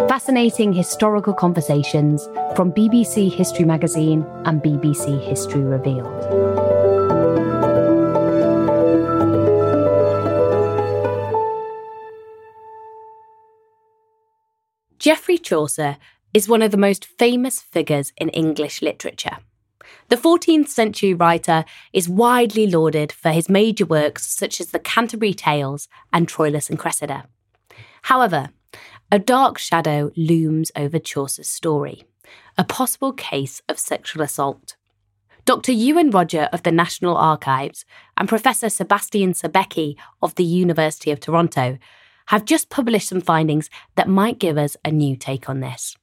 Fascinating 0.00 0.72
historical 0.72 1.32
conversations 1.32 2.28
from 2.56 2.72
BBC 2.72 3.32
History 3.32 3.64
Magazine 3.64 4.26
and 4.44 4.60
BBC 4.60 5.20
History 5.20 5.62
Revealed. 5.62 6.04
Geoffrey 14.98 15.38
Chaucer 15.38 15.96
is 16.34 16.48
one 16.48 16.62
of 16.62 16.70
the 16.70 16.76
most 16.76 17.04
famous 17.04 17.60
figures 17.60 18.12
in 18.16 18.28
English 18.30 18.82
literature. 18.82 19.38
The 20.08 20.16
14th 20.16 20.68
century 20.68 21.14
writer 21.14 21.64
is 21.92 22.08
widely 22.08 22.66
lauded 22.66 23.12
for 23.12 23.30
his 23.30 23.48
major 23.48 23.86
works 23.86 24.26
such 24.26 24.60
as 24.60 24.70
the 24.70 24.78
Canterbury 24.78 25.34
Tales 25.34 25.88
and 26.12 26.26
Troilus 26.26 26.68
and 26.68 26.78
Criseyde. 26.78 27.24
However, 28.02 28.50
a 29.14 29.18
dark 29.20 29.58
shadow 29.58 30.10
looms 30.16 30.72
over 30.74 30.98
Chaucer's 30.98 31.48
story 31.48 32.02
a 32.58 32.64
possible 32.64 33.12
case 33.12 33.62
of 33.68 33.78
sexual 33.78 34.24
assault. 34.24 34.74
Dr. 35.44 35.70
Euan 35.70 36.12
Roger 36.12 36.48
of 36.52 36.64
the 36.64 36.72
National 36.72 37.16
Archives 37.16 37.84
and 38.16 38.28
Professor 38.28 38.68
Sebastian 38.68 39.32
Sobecki 39.32 39.94
of 40.20 40.34
the 40.34 40.42
University 40.42 41.12
of 41.12 41.20
Toronto 41.20 41.78
have 42.26 42.44
just 42.44 42.70
published 42.70 43.08
some 43.08 43.20
findings 43.20 43.70
that 43.94 44.08
might 44.08 44.40
give 44.40 44.58
us 44.58 44.76
a 44.84 44.90
new 44.90 45.14
take 45.14 45.48
on 45.48 45.60
this. 45.60 45.96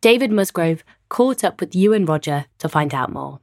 David 0.00 0.30
Musgrove 0.30 0.84
caught 1.08 1.42
up 1.42 1.60
with 1.60 1.72
Euan 1.72 2.08
Roger 2.08 2.44
to 2.58 2.68
find 2.68 2.94
out 2.94 3.12
more. 3.12 3.40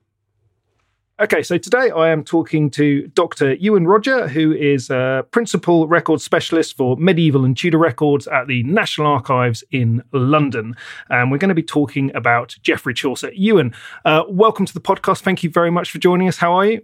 Okay, 1.22 1.44
so 1.44 1.60
today 1.60 1.92
I 1.92 2.10
am 2.10 2.24
talking 2.24 2.72
to 2.72 3.06
Dr. 3.10 3.56
Euan 3.58 3.86
Roger, 3.86 4.28
who 4.28 4.54
is 4.54 4.90
a 4.90 5.24
principal 5.30 5.88
record 5.88 6.20
specialist 6.20 6.76
for 6.76 6.98
medieval 6.98 7.46
and 7.46 7.56
Tudor 7.56 7.78
records 7.78 8.26
at 8.26 8.48
the 8.48 8.64
National 8.64 9.06
Archives 9.06 9.64
in 9.70 10.04
London. 10.14 10.76
And 11.12 11.32
we're 11.32 11.38
going 11.38 11.50
to 11.50 11.54
be 11.54 11.62
talking 11.62 12.10
about 12.16 12.58
Geoffrey 12.64 12.96
Chaucer. 12.96 13.30
Euan, 13.40 13.72
uh, 14.04 14.24
welcome 14.30 14.66
to 14.66 14.74
the 14.74 14.82
podcast. 14.82 15.22
Thank 15.22 15.44
you 15.44 15.52
very 15.52 15.70
much 15.70 15.92
for 15.92 16.00
joining 16.00 16.28
us. 16.28 16.38
How 16.38 16.54
are 16.54 16.66
you? 16.66 16.82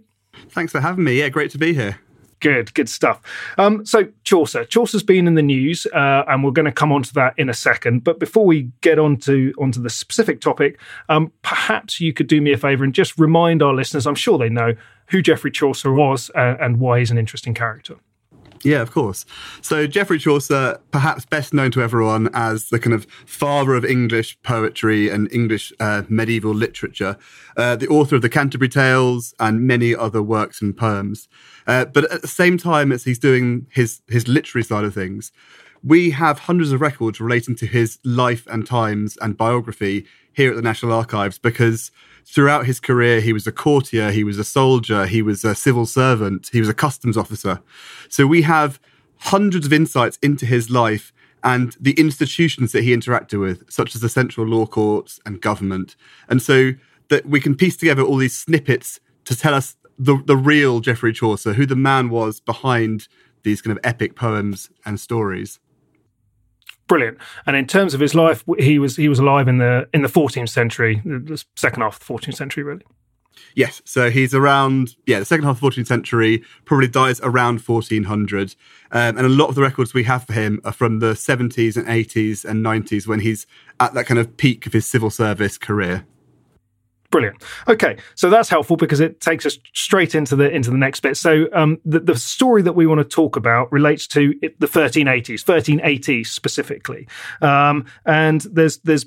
Thanks 0.50 0.70
for 0.70 0.80
having 0.80 1.02
me. 1.02 1.18
Yeah, 1.18 1.30
great 1.30 1.50
to 1.50 1.58
be 1.58 1.74
here. 1.74 1.98
Good, 2.40 2.72
good 2.74 2.88
stuff. 2.88 3.20
Um, 3.56 3.84
so 3.84 4.08
Chaucer, 4.24 4.64
Chaucer's 4.64 5.02
been 5.02 5.26
in 5.26 5.34
the 5.34 5.42
news, 5.42 5.86
uh, 5.86 6.24
and 6.28 6.44
we're 6.44 6.52
going 6.52 6.66
to 6.66 6.72
come 6.72 6.92
on 6.92 7.02
to 7.02 7.14
that 7.14 7.34
in 7.36 7.48
a 7.48 7.54
second. 7.54 8.04
But 8.04 8.20
before 8.20 8.46
we 8.46 8.70
get 8.80 8.98
on 8.98 9.16
to 9.18 9.52
onto 9.58 9.82
the 9.82 9.90
specific 9.90 10.40
topic, 10.40 10.78
um, 11.08 11.32
perhaps 11.42 12.00
you 12.00 12.12
could 12.12 12.28
do 12.28 12.40
me 12.40 12.52
a 12.52 12.58
favour 12.58 12.84
and 12.84 12.94
just 12.94 13.18
remind 13.18 13.62
our 13.62 13.74
listeners. 13.74 14.06
I'm 14.06 14.14
sure 14.14 14.38
they 14.38 14.48
know 14.48 14.74
who 15.08 15.22
Geoffrey 15.22 15.50
Chaucer 15.50 15.92
was 15.92 16.30
uh, 16.34 16.56
and 16.60 16.78
why 16.78 17.00
he's 17.00 17.10
an 17.10 17.18
interesting 17.18 17.54
character. 17.54 17.96
Yeah, 18.64 18.80
of 18.80 18.90
course. 18.90 19.24
So 19.62 19.86
Geoffrey 19.86 20.18
Chaucer, 20.18 20.80
perhaps 20.90 21.24
best 21.24 21.54
known 21.54 21.70
to 21.72 21.82
everyone 21.82 22.28
as 22.32 22.68
the 22.68 22.78
kind 22.78 22.94
of 22.94 23.06
father 23.26 23.74
of 23.74 23.84
English 23.84 24.40
poetry 24.42 25.08
and 25.08 25.30
English 25.32 25.72
uh, 25.80 26.02
medieval 26.08 26.52
literature, 26.52 27.16
uh, 27.56 27.76
the 27.76 27.88
author 27.88 28.16
of 28.16 28.22
the 28.22 28.28
Canterbury 28.28 28.68
Tales 28.68 29.34
and 29.38 29.66
many 29.66 29.94
other 29.94 30.22
works 30.22 30.60
and 30.60 30.76
poems. 30.76 31.28
Uh, 31.66 31.84
but 31.84 32.10
at 32.12 32.22
the 32.22 32.28
same 32.28 32.58
time 32.58 32.90
as 32.90 33.04
he's 33.04 33.18
doing 33.18 33.66
his 33.70 34.00
his 34.08 34.26
literary 34.26 34.64
side 34.64 34.84
of 34.84 34.94
things, 34.94 35.32
we 35.82 36.10
have 36.10 36.40
hundreds 36.40 36.72
of 36.72 36.80
records 36.80 37.20
relating 37.20 37.54
to 37.56 37.66
his 37.66 37.98
life 38.04 38.46
and 38.48 38.66
times 38.66 39.16
and 39.20 39.36
biography 39.36 40.06
here 40.32 40.50
at 40.50 40.56
the 40.56 40.62
National 40.62 40.92
Archives 40.92 41.38
because 41.38 41.90
throughout 42.28 42.66
his 42.66 42.78
career, 42.78 43.20
he 43.20 43.32
was 43.32 43.46
a 43.46 43.52
courtier, 43.52 44.10
he 44.10 44.22
was 44.22 44.38
a 44.38 44.44
soldier, 44.44 45.06
he 45.06 45.22
was 45.22 45.44
a 45.44 45.54
civil 45.54 45.86
servant, 45.86 46.50
he 46.52 46.60
was 46.60 46.68
a 46.68 46.74
customs 46.74 47.16
officer. 47.16 47.60
So 48.10 48.26
we 48.26 48.42
have 48.42 48.78
hundreds 49.20 49.66
of 49.66 49.72
insights 49.72 50.18
into 50.22 50.44
his 50.44 50.70
life 50.70 51.12
and 51.42 51.74
the 51.80 51.92
institutions 51.92 52.72
that 52.72 52.84
he 52.84 52.94
interacted 52.94 53.40
with, 53.40 53.70
such 53.70 53.94
as 53.94 54.02
the 54.02 54.08
central 54.08 54.46
law 54.46 54.66
courts 54.66 55.20
and 55.24 55.40
government. 55.40 55.96
And 56.28 56.42
so 56.42 56.72
that 57.08 57.24
we 57.24 57.40
can 57.40 57.56
piece 57.56 57.76
together 57.76 58.02
all 58.02 58.16
these 58.16 58.36
snippets 58.36 59.00
to 59.24 59.34
tell 59.34 59.54
us 59.54 59.76
the, 59.98 60.22
the 60.26 60.36
real 60.36 60.80
Geoffrey 60.80 61.12
Chaucer, 61.12 61.54
who 61.54 61.64
the 61.64 61.76
man 61.76 62.10
was 62.10 62.40
behind 62.40 63.08
these 63.42 63.62
kind 63.62 63.76
of 63.76 63.82
epic 63.84 64.14
poems 64.14 64.68
and 64.84 65.00
stories. 65.00 65.60
Brilliant. 66.88 67.18
And 67.46 67.54
in 67.54 67.66
terms 67.66 67.94
of 67.94 68.00
his 68.00 68.14
life, 68.14 68.42
he 68.58 68.78
was 68.78 68.96
he 68.96 69.08
was 69.08 69.18
alive 69.18 69.46
in 69.46 69.58
the 69.58 69.88
in 69.92 70.02
the 70.02 70.08
14th 70.08 70.48
century, 70.48 71.02
the 71.04 71.42
second 71.54 71.82
half 71.82 72.00
of 72.00 72.06
the 72.06 72.12
14th 72.26 72.34
century, 72.34 72.64
really. 72.64 72.82
Yes, 73.54 73.82
so 73.84 74.10
he's 74.10 74.34
around, 74.34 74.96
yeah, 75.06 75.18
the 75.18 75.24
second 75.24 75.44
half 75.44 75.62
of 75.62 75.74
the 75.74 75.82
14th 75.82 75.86
century, 75.86 76.42
probably 76.64 76.88
dies 76.88 77.20
around 77.22 77.60
1400. 77.60 78.54
Um, 78.90 79.16
and 79.16 79.20
a 79.20 79.28
lot 79.28 79.48
of 79.48 79.54
the 79.54 79.62
records 79.62 79.94
we 79.94 80.04
have 80.04 80.24
for 80.24 80.32
him 80.32 80.60
are 80.64 80.72
from 80.72 80.98
the 80.98 81.12
70s 81.12 81.76
and 81.76 81.86
80s 81.86 82.44
and 82.44 82.64
90s 82.64 83.06
when 83.06 83.20
he's 83.20 83.46
at 83.80 83.94
that 83.94 84.06
kind 84.06 84.18
of 84.18 84.36
peak 84.36 84.66
of 84.66 84.72
his 84.72 84.86
civil 84.86 85.10
service 85.10 85.58
career. 85.58 86.06
Brilliant. 87.10 87.42
Okay, 87.66 87.96
so 88.16 88.28
that's 88.28 88.50
helpful 88.50 88.76
because 88.76 89.00
it 89.00 89.20
takes 89.20 89.46
us 89.46 89.58
straight 89.72 90.14
into 90.14 90.36
the 90.36 90.50
into 90.50 90.70
the 90.70 90.76
next 90.76 91.00
bit. 91.00 91.16
So 91.16 91.46
um, 91.54 91.78
the 91.86 92.00
the 92.00 92.16
story 92.16 92.60
that 92.62 92.74
we 92.74 92.86
want 92.86 92.98
to 92.98 93.04
talk 93.04 93.34
about 93.34 93.72
relates 93.72 94.06
to 94.08 94.34
the 94.40 94.66
1380s, 94.66 95.48
1380 95.48 96.24
specifically, 96.24 97.08
um, 97.40 97.86
and 98.04 98.42
there's 98.42 98.78
there's 98.78 99.06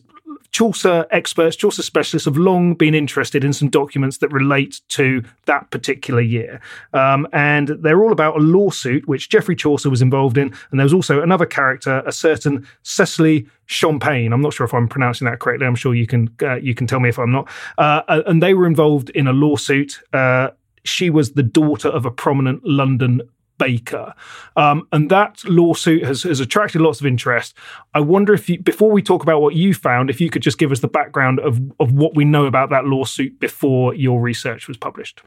Chaucer 0.52 1.08
experts, 1.12 1.56
Chaucer 1.56 1.82
specialists 1.82 2.26
have 2.26 2.38
long 2.38 2.74
been 2.74 2.94
interested 2.94 3.44
in 3.44 3.54
some 3.54 3.70
documents 3.70 4.18
that 4.18 4.32
relate 4.32 4.82
to 4.90 5.24
that 5.46 5.70
particular 5.72 6.22
year. 6.22 6.60
Um, 6.94 7.28
and 7.32 7.70
they're 7.70 8.04
all 8.04 8.12
about 8.12 8.36
a 8.36 8.40
lawsuit 8.40 9.08
which 9.08 9.30
Geoffrey 9.30 9.56
Chaucer 9.56 9.90
was 9.90 10.02
involved 10.02 10.38
in. 10.38 10.54
And 10.72 10.80
there 10.80 10.86
was 10.86 10.94
also 10.94 11.22
another 11.22 11.46
character, 11.46 12.04
a 12.06 12.12
certain 12.12 12.68
Cecily 12.84 13.48
Champagne. 13.68 14.34
I'm 14.34 14.42
not 14.42 14.54
sure 14.54 14.66
if 14.66 14.74
I'm 14.74 14.90
pronouncing 14.90 15.26
that 15.26 15.40
correctly. 15.40 15.66
I'm 15.66 15.76
sure 15.76 15.96
you 15.96 16.08
can 16.08 16.30
uh, 16.42 16.56
you 16.56 16.76
can 16.76 16.86
tell 16.86 17.00
me 17.00 17.10
if 17.10 17.18
I'm 17.18 17.32
not. 17.32 17.50
Uh, 17.78 18.22
and 18.26 18.44
they 18.44 18.54
were 18.54 18.68
involved 18.68 19.10
in 19.12 19.28
a 19.28 19.34
lawsuit. 19.34 20.02
Uh, 20.12 20.50
she 20.84 21.10
was 21.10 21.34
the 21.34 21.44
daughter 21.44 21.88
of 21.88 22.06
a 22.06 22.12
prominent 22.12 22.66
London 22.66 23.22
baker. 23.62 24.16
Um, 24.56 24.88
and 24.92 25.10
that 25.12 25.44
lawsuit 25.46 26.04
has, 26.04 26.24
has 26.24 26.40
attracted 26.40 26.82
lots 26.82 27.00
of 27.00 27.06
interest. 27.06 27.54
I 27.94 28.00
wonder 28.00 28.34
if 28.34 28.50
you, 28.50 28.60
before 28.60 28.90
we 28.90 29.04
talk 29.04 29.22
about 29.22 29.40
what 29.40 29.56
you 29.56 29.76
found, 29.76 30.10
if 30.10 30.20
you 30.20 30.32
could 30.32 30.42
just 30.42 30.58
give 30.58 30.72
us 30.72 30.80
the 30.80 30.88
background 30.88 31.40
of, 31.40 31.62
of 31.80 31.92
what 31.94 32.16
we 32.16 32.26
know 32.26 32.46
about 32.46 32.72
that 32.72 32.86
lawsuit 32.86 33.40
before 33.40 33.94
your 33.94 34.20
research 34.20 34.68
was 34.68 34.78
published. 34.78 35.22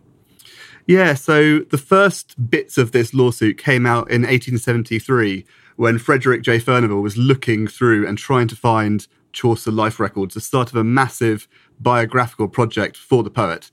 Yeah, 0.86 1.14
so 1.14 1.60
the 1.60 1.78
first 1.78 2.50
bits 2.50 2.76
of 2.76 2.90
this 2.90 3.14
lawsuit 3.14 3.56
came 3.56 3.86
out 3.86 4.10
in 4.10 4.22
1873 4.22 5.46
when 5.76 5.98
Frederick 5.98 6.42
J. 6.42 6.58
Furnivall 6.58 7.02
was 7.02 7.16
looking 7.16 7.69
through 7.69 8.06
and 8.06 8.19
trying 8.19 8.48
to 8.48 8.56
find 8.56 9.06
Chaucer 9.32 9.70
life 9.70 10.00
records, 10.00 10.34
the 10.34 10.40
start 10.40 10.70
of 10.70 10.76
a 10.76 10.84
massive 10.84 11.48
biographical 11.81 12.48
project 12.48 12.96
for 12.96 13.22
the 13.22 13.31
poet. 13.31 13.70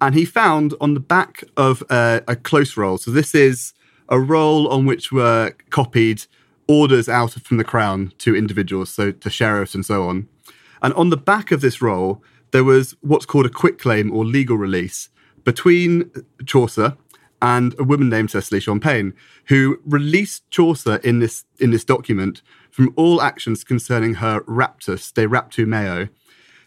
And 0.00 0.14
he 0.14 0.24
found 0.24 0.74
on 0.80 0.94
the 0.94 1.00
back 1.00 1.44
of 1.56 1.82
a, 1.90 2.22
a 2.26 2.34
close 2.34 2.76
roll, 2.76 2.98
so 2.98 3.10
this 3.10 3.34
is 3.34 3.74
a 4.10 4.20
roll 4.20 4.68
on 4.68 4.86
which 4.86 5.12
were 5.12 5.54
copied 5.70 6.24
orders 6.66 7.08
out 7.08 7.32
from 7.32 7.56
the 7.56 7.64
crown 7.64 8.12
to 8.18 8.36
individuals, 8.36 8.90
so 8.90 9.10
to 9.12 9.30
sheriffs 9.30 9.74
and 9.74 9.86
so 9.86 10.08
on. 10.08 10.28
And 10.82 10.92
on 10.94 11.10
the 11.10 11.16
back 11.16 11.50
of 11.50 11.60
this 11.60 11.80
roll, 11.80 12.22
there 12.52 12.64
was 12.64 12.96
what's 13.00 13.26
called 13.26 13.46
a 13.46 13.50
quitclaim 13.50 14.12
or 14.12 14.24
legal 14.24 14.56
release 14.56 15.08
between 15.44 16.10
Chaucer 16.44 16.96
and 17.42 17.74
a 17.78 17.84
woman 17.84 18.08
named 18.08 18.30
Cecily 18.30 18.60
Champagne, 18.60 19.14
who 19.46 19.80
released 19.84 20.48
Chaucer 20.50 20.96
in 20.96 21.20
this 21.20 21.44
in 21.58 21.70
this 21.70 21.84
document 21.84 22.42
from 22.70 22.92
all 22.96 23.22
actions 23.22 23.64
concerning 23.64 24.14
her 24.14 24.40
raptus 24.42 25.12
de 25.12 25.26
raptu 25.26 25.66
meo. 25.66 26.08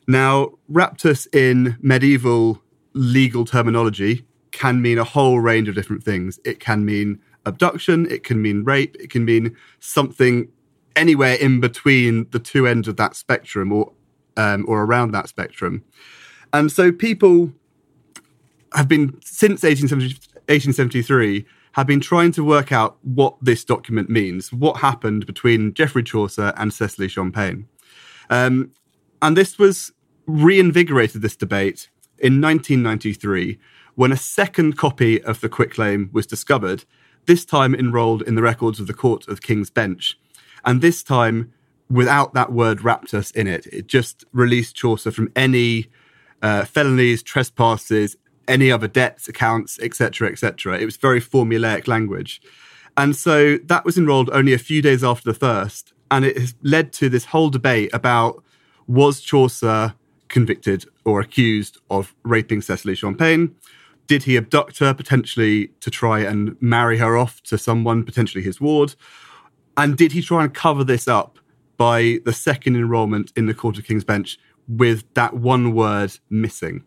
Now, 0.08 0.54
raptus 0.72 1.34
in 1.34 1.78
medieval 1.82 2.62
legal 2.94 3.46
terminology 3.46 4.26
can 4.52 4.82
mean 4.82 4.98
a 4.98 5.04
whole 5.04 5.40
range 5.40 5.68
of 5.68 5.76
different 5.76 6.04
things. 6.04 6.40
It 6.44 6.60
can 6.60 6.86
mean 6.86 7.20
abduction, 7.46 8.10
it 8.10 8.24
can 8.24 8.42
mean 8.42 8.64
rape, 8.64 8.96
it 9.00 9.10
can 9.10 9.26
mean 9.26 9.56
something 9.80 10.50
anywhere 10.96 11.36
in 11.36 11.60
between 11.60 12.28
the 12.32 12.40
two 12.40 12.68
ends 12.68 12.88
of 12.88 12.98
that 12.98 13.16
spectrum 13.16 13.72
or 13.72 13.92
um, 14.38 14.66
or 14.68 14.84
around 14.84 15.12
that 15.12 15.30
spectrum. 15.30 15.84
And 16.52 16.72
so 16.72 16.92
people 16.92 17.52
have 18.74 18.88
been 18.88 19.20
since 19.22 19.64
1870, 19.64 20.16
1873 20.48 21.46
have 21.74 21.88
been 21.88 22.00
trying 22.00 22.32
to 22.32 22.44
work 22.44 22.72
out 22.72 22.98
what 23.02 23.36
this 23.42 23.64
document 23.64 24.10
means, 24.10 24.54
what 24.54 24.78
happened 24.78 25.26
between 25.26 25.74
Geoffrey 25.74 26.04
Chaucer 26.04 26.54
and 26.58 26.74
Cecily 26.74 27.08
Champagne. 27.08 27.68
Um, 28.30 28.72
and 29.22 29.36
this 29.36 29.58
was 29.58 29.92
reinvigorated 30.26 31.22
this 31.22 31.36
debate 31.36 31.90
in 32.20 32.40
1993 32.40 33.60
when 33.96 34.12
a 34.12 34.18
second 34.18 34.78
copy 34.78 35.22
of 35.24 35.42
the 35.42 35.50
quitclaim 35.50 36.10
was 36.14 36.26
discovered 36.26 36.86
this 37.26 37.46
time 37.46 37.74
enrolled 37.74 38.22
in 38.24 38.36
the 38.36 38.42
records 38.42 38.80
of 38.80 38.88
the 38.88 38.94
Court 38.94 39.28
of 39.28 39.42
King's 39.42 39.70
Bench. 39.70 40.18
And 40.66 40.82
this 40.82 41.04
time, 41.04 41.54
without 41.90 42.34
that 42.34 42.52
word 42.52 42.80
raptus 42.80 43.36
in 43.36 43.48
it, 43.48 43.68
it 43.68 43.88
just 43.88 44.26
released 44.32 44.76
Chaucer 44.76 45.12
from 45.12 45.32
any 45.36 45.88
uh, 46.42 46.66
felonies, 46.66 47.24
trespasses, 47.24 48.18
any 48.48 48.72
other 48.72 48.88
debts, 48.88 49.28
accounts, 49.28 49.80
etc., 49.80 50.30
etc. 50.30 50.78
It 50.78 50.86
was 50.86 50.98
very 50.98 51.22
formulaic 51.22 51.88
language. 51.88 52.42
And 52.98 53.16
so 53.16 53.58
that 53.58 53.86
was 53.86 53.98
enrolled 53.98 54.30
only 54.32 54.54
a 54.54 54.60
few 54.60 54.82
days 54.82 55.04
after 55.04 55.32
the 55.32 55.38
first. 55.38 55.94
And 56.12 56.26
it 56.26 56.38
has 56.38 56.54
led 56.62 56.94
to 56.94 57.10
this 57.10 57.26
whole 57.26 57.50
debate 57.50 57.90
about 57.94 58.44
was 58.88 59.22
Chaucer 59.22 59.96
convicted 60.28 60.86
or 61.06 61.22
accused 61.22 61.78
of 61.90 62.14
raping 62.24 62.62
Cecily 62.62 62.96
Champagne? 62.96 63.56
Did 64.08 64.24
he 64.24 64.38
abduct 64.38 64.80
her 64.80 64.94
potentially 64.94 65.68
to 65.80 65.90
try 65.90 66.20
and 66.20 66.56
marry 66.62 66.98
her 66.98 67.18
off 67.18 67.42
to 67.44 67.58
someone, 67.58 68.04
potentially 68.04 68.44
his 68.44 68.60
ward? 68.60 68.96
And 69.78 69.98
did 69.98 70.12
he 70.12 70.22
try 70.22 70.44
and 70.44 70.54
cover 70.54 70.84
this 70.84 71.08
up 71.08 71.40
by 71.78 72.20
the 72.26 72.34
second 72.34 72.76
enrolment 72.76 73.32
in 73.36 73.46
the 73.46 73.54
Court 73.54 73.78
of 73.78 73.86
King's 73.86 74.04
Bench 74.04 74.38
with 74.68 75.12
that 75.14 75.36
one 75.36 75.74
word 75.74 76.18
missing? 76.30 76.84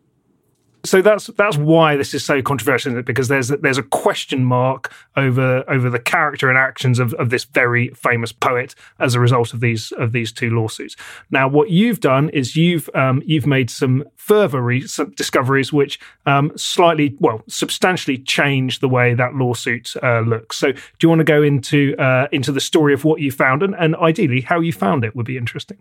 So 0.87 1.03
that's 1.03 1.27
that's 1.29 1.57
why 1.57 1.97
this 1.97 2.15
is 2.15 2.25
so 2.25 2.41
controversial, 2.41 3.03
because 3.03 3.29
there's 3.29 3.49
there's 3.49 3.79
a 3.79 3.83
question 3.83 4.45
mark 4.45 4.93
over 5.17 5.69
over 5.69 5.91
the 5.91 5.99
character 5.99 6.49
and 6.49 6.57
actions 6.57 6.99
of, 6.99 7.13
of 7.15 7.31
this 7.31 7.45
very 7.45 7.89
famous 7.91 8.33
poet 8.33 8.75
as 8.99 9.15
a 9.15 9.21
result 9.21 9.53
of 9.53 9.61
these 9.61 9.93
of 9.93 10.13
these 10.13 10.33
two 10.33 10.51
lawsuits. 10.51 10.97
Now, 11.31 11.49
what 11.49 11.71
you've 11.71 12.01
done 12.01 12.31
is 12.31 12.57
you've 12.57 12.89
um, 12.95 13.23
you've 13.27 13.47
made 13.47 13.71
some 13.71 14.05
further 14.17 14.63
re- 14.63 14.87
some 14.87 15.11
discoveries 15.13 15.73
which 15.73 16.01
um, 16.25 16.53
slightly, 16.57 17.17
well, 17.21 17.43
substantially 17.49 18.19
change 18.19 18.81
the 18.81 18.89
way 18.89 19.15
that 19.15 19.35
lawsuit 19.35 19.95
uh, 20.03 20.21
looks. 20.21 20.57
So, 20.57 20.73
do 20.73 20.81
you 21.03 21.09
want 21.09 21.21
to 21.21 21.25
go 21.25 21.43
into 21.43 21.95
uh, 21.99 22.29
into 22.33 22.53
the 22.53 22.61
story 22.61 22.95
of 22.95 23.05
what 23.05 23.21
you 23.21 23.31
found 23.31 23.63
and, 23.63 23.75
and 23.77 23.97
ideally 23.97 24.41
how 24.41 24.61
you 24.61 24.73
found 24.73 25.05
it 25.05 25.15
would 25.17 25.27
be 25.27 25.37
interesting. 25.37 25.79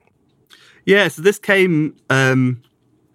Yeah, 0.86 1.08
so 1.08 1.22
this 1.22 1.40
came 1.40 1.96
um, 2.10 2.62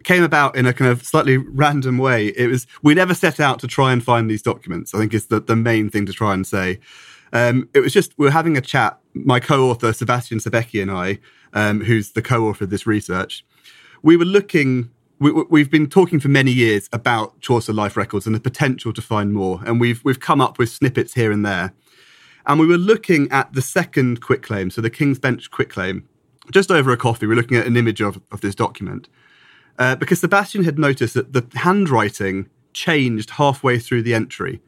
came 0.04 0.22
about 0.22 0.56
in 0.56 0.66
a 0.66 0.72
kind 0.72 0.90
of 0.90 1.04
slightly 1.04 1.36
random 1.36 1.98
way. 1.98 2.28
It 2.28 2.48
was 2.48 2.66
we 2.82 2.94
never 2.94 3.14
set 3.14 3.40
out 3.40 3.58
to 3.60 3.66
try 3.66 3.92
and 3.92 4.02
find 4.02 4.30
these 4.30 4.42
documents. 4.42 4.94
I 4.94 4.98
think 4.98 5.14
is 5.14 5.26
the, 5.26 5.40
the 5.40 5.56
main 5.56 5.90
thing 5.90 6.06
to 6.06 6.12
try 6.12 6.34
and 6.34 6.46
say. 6.46 6.80
Um, 7.32 7.68
it 7.74 7.80
was 7.80 7.92
just 7.92 8.16
we 8.18 8.26
were 8.26 8.32
having 8.32 8.56
a 8.56 8.60
chat. 8.60 8.98
My 9.14 9.40
co-author 9.40 9.92
Sebastian 9.92 10.38
Sobecki 10.38 10.82
and 10.82 10.90
I, 10.90 11.18
um, 11.52 11.82
who's 11.82 12.12
the 12.12 12.22
co-author 12.22 12.64
of 12.64 12.70
this 12.70 12.86
research, 12.86 13.44
we 14.02 14.16
were 14.16 14.24
looking. 14.24 14.90
We, 15.18 15.60
have 15.60 15.70
been 15.70 15.86
talking 15.86 16.18
for 16.18 16.28
many 16.28 16.50
years 16.50 16.88
about 16.94 17.38
Chaucer 17.40 17.74
life 17.74 17.94
records 17.94 18.24
and 18.24 18.34
the 18.34 18.40
potential 18.40 18.90
to 18.94 19.02
find 19.02 19.34
more, 19.34 19.60
and 19.66 19.78
we've 19.78 20.02
we've 20.02 20.18
come 20.18 20.40
up 20.40 20.58
with 20.58 20.70
snippets 20.70 21.12
here 21.12 21.30
and 21.30 21.44
there. 21.44 21.74
And 22.46 22.58
we 22.58 22.66
were 22.66 22.78
looking 22.78 23.30
at 23.30 23.52
the 23.52 23.60
second 23.60 24.22
quitclaim, 24.22 24.70
so 24.70 24.80
the 24.80 24.88
King's 24.88 25.18
Bench 25.18 25.50
quitclaim, 25.50 26.08
just 26.50 26.70
over 26.70 26.90
a 26.90 26.96
coffee. 26.96 27.26
We 27.26 27.34
we're 27.34 27.40
looking 27.42 27.58
at 27.58 27.66
an 27.66 27.76
image 27.76 28.00
of, 28.00 28.18
of 28.32 28.40
this 28.40 28.54
document, 28.54 29.08
uh, 29.80 29.96
because 29.96 30.20
Sebastian 30.20 30.62
had 30.62 30.78
noticed 30.78 31.14
that 31.14 31.32
the 31.32 31.44
handwriting 31.58 32.48
changed 32.74 33.30
halfway 33.30 33.78
through 33.78 34.02
the 34.02 34.14
entry. 34.14 34.60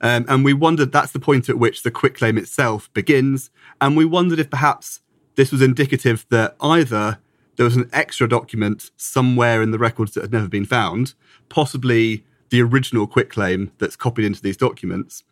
Um, 0.00 0.24
and 0.28 0.44
we 0.44 0.54
wondered 0.54 0.92
that's 0.92 1.12
the 1.12 1.18
point 1.18 1.48
at 1.50 1.58
which 1.58 1.82
the 1.82 1.90
quitclaim 1.90 2.38
itself 2.38 2.90
begins. 2.94 3.50
And 3.80 3.96
we 3.96 4.04
wondered 4.04 4.38
if 4.38 4.48
perhaps 4.48 5.00
this 5.34 5.52
was 5.52 5.60
indicative 5.60 6.24
that 6.30 6.56
either 6.60 7.18
there 7.56 7.64
was 7.64 7.76
an 7.76 7.90
extra 7.92 8.28
document 8.28 8.90
somewhere 8.96 9.60
in 9.60 9.72
the 9.72 9.78
records 9.78 10.12
that 10.12 10.22
had 10.22 10.32
never 10.32 10.48
been 10.48 10.64
found, 10.64 11.14
possibly 11.48 12.24
the 12.48 12.62
original 12.62 13.06
quitclaim 13.06 13.72
that's 13.78 13.96
copied 13.96 14.24
into 14.24 14.40
these 14.40 14.56
documents, 14.56 15.24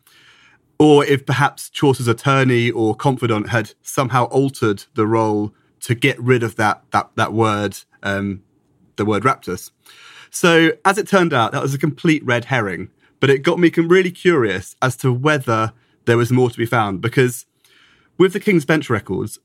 or 0.77 1.03
if 1.05 1.25
perhaps 1.25 1.69
Chaucer's 1.69 2.07
attorney 2.07 2.69
or 2.69 2.93
confidant 2.93 3.49
had 3.49 3.73
somehow 3.81 4.25
altered 4.25 4.83
the 4.93 5.07
roll 5.07 5.53
to 5.81 5.95
get 5.95 6.19
rid 6.19 6.43
of 6.43 6.55
that 6.57 6.83
that 6.91 7.09
that 7.15 7.33
word 7.33 7.77
um, 8.03 8.43
the 8.99 9.05
word 9.05 9.23
raptus. 9.23 9.71
So, 10.29 10.73
as 10.85 10.99
it 10.99 11.07
turned 11.07 11.33
out, 11.33 11.51
that 11.53 11.61
was 11.63 11.73
a 11.73 11.79
complete 11.79 12.23
red 12.23 12.45
herring, 12.45 12.91
but 13.19 13.31
it 13.31 13.39
got 13.39 13.57
me 13.57 13.71
really 13.75 14.11
curious 14.11 14.75
as 14.81 14.95
to 14.97 15.11
whether 15.11 15.73
there 16.05 16.17
was 16.17 16.31
more 16.31 16.51
to 16.51 16.57
be 16.57 16.65
found 16.67 17.01
because 17.01 17.45
with 18.17 18.33
the 18.33 18.39
King's 18.39 18.65
Bench 18.65 18.89
records, 18.89 19.39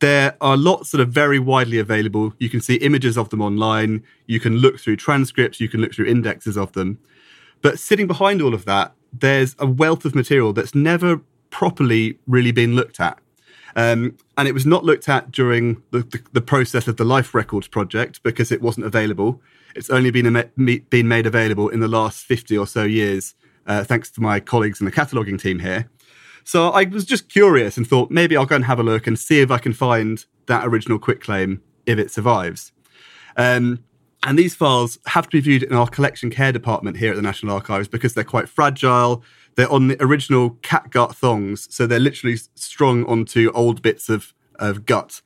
there 0.00 0.36
are 0.40 0.56
lots 0.56 0.92
that 0.92 1.00
are 1.00 1.04
very 1.04 1.38
widely 1.38 1.78
available. 1.78 2.34
You 2.38 2.48
can 2.48 2.60
see 2.60 2.76
images 2.76 3.18
of 3.18 3.30
them 3.30 3.40
online, 3.40 4.04
you 4.26 4.38
can 4.38 4.58
look 4.58 4.78
through 4.78 4.96
transcripts, 4.96 5.60
you 5.60 5.68
can 5.68 5.80
look 5.80 5.92
through 5.92 6.06
indexes 6.06 6.56
of 6.56 6.72
them. 6.72 6.98
But 7.62 7.80
sitting 7.80 8.06
behind 8.06 8.40
all 8.40 8.54
of 8.54 8.64
that, 8.66 8.94
there's 9.12 9.56
a 9.58 9.66
wealth 9.66 10.04
of 10.04 10.14
material 10.14 10.52
that's 10.52 10.74
never 10.74 11.20
properly 11.50 12.18
really 12.26 12.52
been 12.52 12.76
looked 12.76 13.00
at. 13.00 13.18
Um, 13.76 14.16
and 14.36 14.48
it 14.48 14.52
was 14.54 14.66
not 14.66 14.84
looked 14.84 15.08
at 15.08 15.30
during 15.30 15.82
the, 15.90 16.00
the, 16.00 16.22
the, 16.32 16.40
process 16.40 16.88
of 16.88 16.96
the 16.96 17.04
Life 17.04 17.34
Records 17.34 17.68
project 17.68 18.22
because 18.22 18.50
it 18.50 18.62
wasn't 18.62 18.86
available. 18.86 19.42
It's 19.74 19.90
only 19.90 20.10
been, 20.10 20.32
been 20.90 21.08
made 21.08 21.26
available 21.26 21.68
in 21.68 21.80
the 21.80 21.88
last 21.88 22.24
50 22.24 22.56
or 22.56 22.66
so 22.66 22.84
years, 22.84 23.34
uh, 23.66 23.84
thanks 23.84 24.10
to 24.12 24.22
my 24.22 24.40
colleagues 24.40 24.80
in 24.80 24.86
the 24.86 24.92
cataloguing 24.92 25.38
team 25.38 25.58
here. 25.58 25.90
So 26.44 26.70
I 26.70 26.84
was 26.84 27.04
just 27.04 27.28
curious 27.28 27.76
and 27.76 27.86
thought 27.86 28.10
maybe 28.10 28.36
I'll 28.36 28.46
go 28.46 28.56
and 28.56 28.64
have 28.64 28.80
a 28.80 28.82
look 28.82 29.06
and 29.06 29.18
see 29.18 29.40
if 29.40 29.50
I 29.50 29.58
can 29.58 29.74
find 29.74 30.24
that 30.46 30.66
original 30.66 30.98
quitclaim 30.98 31.60
if 31.84 31.98
it 31.98 32.10
survives. 32.10 32.72
Um, 33.36 33.84
and 34.22 34.38
these 34.38 34.54
files 34.54 34.98
have 35.06 35.28
to 35.28 35.36
be 35.36 35.40
viewed 35.40 35.62
in 35.62 35.74
our 35.74 35.86
collection 35.86 36.30
care 36.30 36.50
department 36.50 36.96
here 36.96 37.10
at 37.10 37.16
the 37.16 37.22
National 37.22 37.54
Archives 37.54 37.86
because 37.86 38.14
they're 38.14 38.24
quite 38.24 38.48
fragile. 38.48 39.22
They're 39.58 39.72
on 39.72 39.88
the 39.88 40.00
original 40.00 40.50
catgut 40.62 41.16
thongs, 41.16 41.66
so 41.74 41.84
they're 41.84 41.98
literally 41.98 42.36
strung 42.54 43.04
onto 43.06 43.50
old 43.52 43.82
bits 43.82 44.08
of, 44.08 44.32
of 44.54 44.86
gut. 44.86 45.20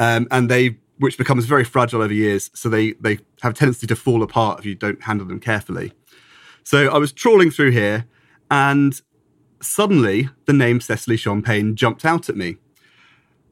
Um, 0.00 0.26
and 0.32 0.50
they 0.50 0.78
which 0.98 1.16
becomes 1.16 1.44
very 1.44 1.62
fragile 1.62 2.02
over 2.02 2.12
years, 2.12 2.50
so 2.54 2.68
they 2.68 2.94
they 2.94 3.20
have 3.42 3.52
a 3.52 3.54
tendency 3.54 3.86
to 3.86 3.94
fall 3.94 4.24
apart 4.24 4.58
if 4.58 4.66
you 4.66 4.74
don't 4.74 5.04
handle 5.04 5.28
them 5.28 5.38
carefully. 5.38 5.92
So 6.64 6.88
I 6.88 6.98
was 6.98 7.12
trawling 7.12 7.52
through 7.52 7.70
here, 7.70 8.06
and 8.50 9.00
suddenly 9.62 10.28
the 10.46 10.52
name 10.52 10.80
Cecily 10.80 11.16
Champagne 11.16 11.76
jumped 11.76 12.04
out 12.04 12.28
at 12.28 12.36
me. 12.36 12.56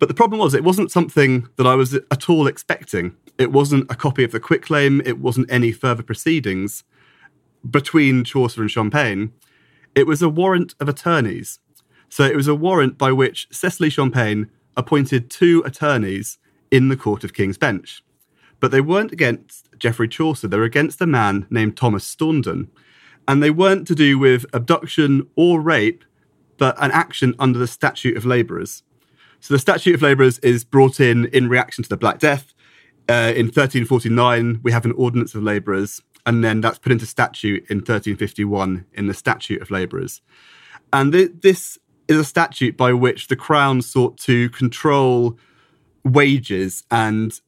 But 0.00 0.08
the 0.08 0.14
problem 0.14 0.40
was, 0.40 0.54
it 0.54 0.64
wasn't 0.64 0.90
something 0.90 1.48
that 1.54 1.68
I 1.68 1.76
was 1.76 1.94
at 1.94 2.28
all 2.28 2.48
expecting. 2.48 3.14
It 3.38 3.52
wasn't 3.52 3.88
a 3.92 3.94
copy 3.94 4.24
of 4.24 4.32
the 4.32 4.40
quitclaim. 4.40 5.02
It 5.04 5.20
wasn't 5.20 5.52
any 5.52 5.70
further 5.70 6.02
proceedings 6.02 6.82
between 7.70 8.24
Chaucer 8.24 8.62
and 8.62 8.70
Champagne. 8.72 9.32
It 9.96 10.06
was 10.06 10.20
a 10.20 10.28
warrant 10.28 10.74
of 10.78 10.90
attorneys. 10.90 11.58
So 12.10 12.24
it 12.24 12.36
was 12.36 12.48
a 12.48 12.54
warrant 12.54 12.98
by 12.98 13.12
which 13.12 13.48
Cecily 13.50 13.88
Champagne 13.88 14.50
appointed 14.76 15.30
two 15.30 15.62
attorneys 15.64 16.38
in 16.70 16.88
the 16.88 16.98
Court 16.98 17.24
of 17.24 17.32
King's 17.32 17.56
Bench. 17.56 18.04
But 18.60 18.70
they 18.70 18.82
weren't 18.82 19.10
against 19.10 19.70
Geoffrey 19.78 20.06
Chaucer, 20.06 20.48
they 20.48 20.58
were 20.58 20.64
against 20.64 21.00
a 21.00 21.06
man 21.06 21.46
named 21.48 21.78
Thomas 21.78 22.04
Staunton. 22.04 22.70
And 23.26 23.42
they 23.42 23.50
weren't 23.50 23.86
to 23.88 23.94
do 23.94 24.18
with 24.18 24.44
abduction 24.52 25.28
or 25.34 25.62
rape, 25.62 26.04
but 26.58 26.76
an 26.78 26.90
action 26.90 27.34
under 27.38 27.58
the 27.58 27.66
Statute 27.66 28.18
of 28.18 28.26
Labourers. 28.26 28.82
So 29.40 29.54
the 29.54 29.58
Statute 29.58 29.94
of 29.94 30.02
Labourers 30.02 30.38
is 30.40 30.62
brought 30.62 31.00
in 31.00 31.24
in 31.26 31.48
reaction 31.48 31.82
to 31.84 31.88
the 31.88 31.96
Black 31.96 32.18
Death. 32.18 32.52
Uh, 33.08 33.32
in 33.34 33.46
1349, 33.46 34.60
we 34.62 34.72
have 34.72 34.84
an 34.84 34.92
Ordinance 34.92 35.34
of 35.34 35.42
Labourers, 35.42 36.02
and 36.26 36.42
then 36.44 36.60
that's 36.60 36.78
put 36.78 36.92
into 36.92 37.06
statute 37.06 37.64
in 37.70 37.78
1351 37.78 38.84
in 38.92 39.06
the 39.06 39.14
Statute 39.14 39.62
of 39.62 39.70
Labourers. 39.70 40.20
And 40.92 41.12
th- 41.12 41.30
this 41.40 41.78
is 42.08 42.18
a 42.18 42.24
statute 42.24 42.76
by 42.76 42.92
which 42.92 43.28
the 43.28 43.36
Crown 43.36 43.80
sought 43.80 44.18
to 44.18 44.50
control 44.50 45.38
wages 46.04 46.84
and 46.90 47.40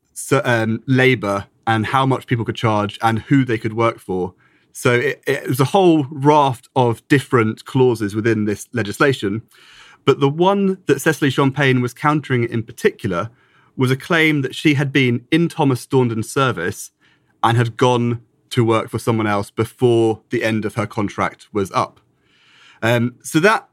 um, 0.45 0.83
labour 0.87 1.47
and 1.67 1.87
how 1.87 2.07
much 2.07 2.27
people 2.27 2.45
could 2.45 2.57
charge 2.57 2.99
and 3.03 3.21
who 3.21 3.45
they 3.45 3.59
could 3.59 3.75
work 3.75 3.99
for. 3.99 4.35
So 4.73 4.95
it, 4.95 5.23
it 5.27 5.49
was 5.49 5.61
a 5.61 5.67
whole 5.67 6.07
raft 6.11 6.69
of 6.77 7.07
different 7.09 7.65
clauses 7.65 8.15
within 8.15 8.45
this 8.45 8.69
legislation. 8.73 9.43
But 10.05 10.21
the 10.21 10.29
one 10.29 10.79
that 10.87 11.01
Cecily 11.01 11.31
Champagne 11.31 11.81
was 11.83 11.93
countering 11.93 12.45
in 12.45 12.63
particular 12.63 13.31
was 13.77 13.91
a 13.91 13.97
claim 13.97 14.43
that 14.43 14.55
she 14.55 14.75
had 14.75 14.93
been 14.93 15.27
in 15.31 15.49
Thomas 15.49 15.81
Staunton's 15.81 16.31
service 16.31 16.91
and 17.43 17.57
had 17.57 17.77
gone 17.77 18.23
to 18.51 18.65
work 18.65 18.89
for 18.89 18.99
someone 18.99 19.27
else 19.27 19.51
before 19.51 20.23
the 20.31 20.43
end 20.43 20.65
of 20.65 20.75
her 20.75 20.87
contract 20.87 21.49
was 21.53 21.71
up. 21.73 22.01
Um, 22.83 23.17
so 23.23 23.41
that 23.41 23.69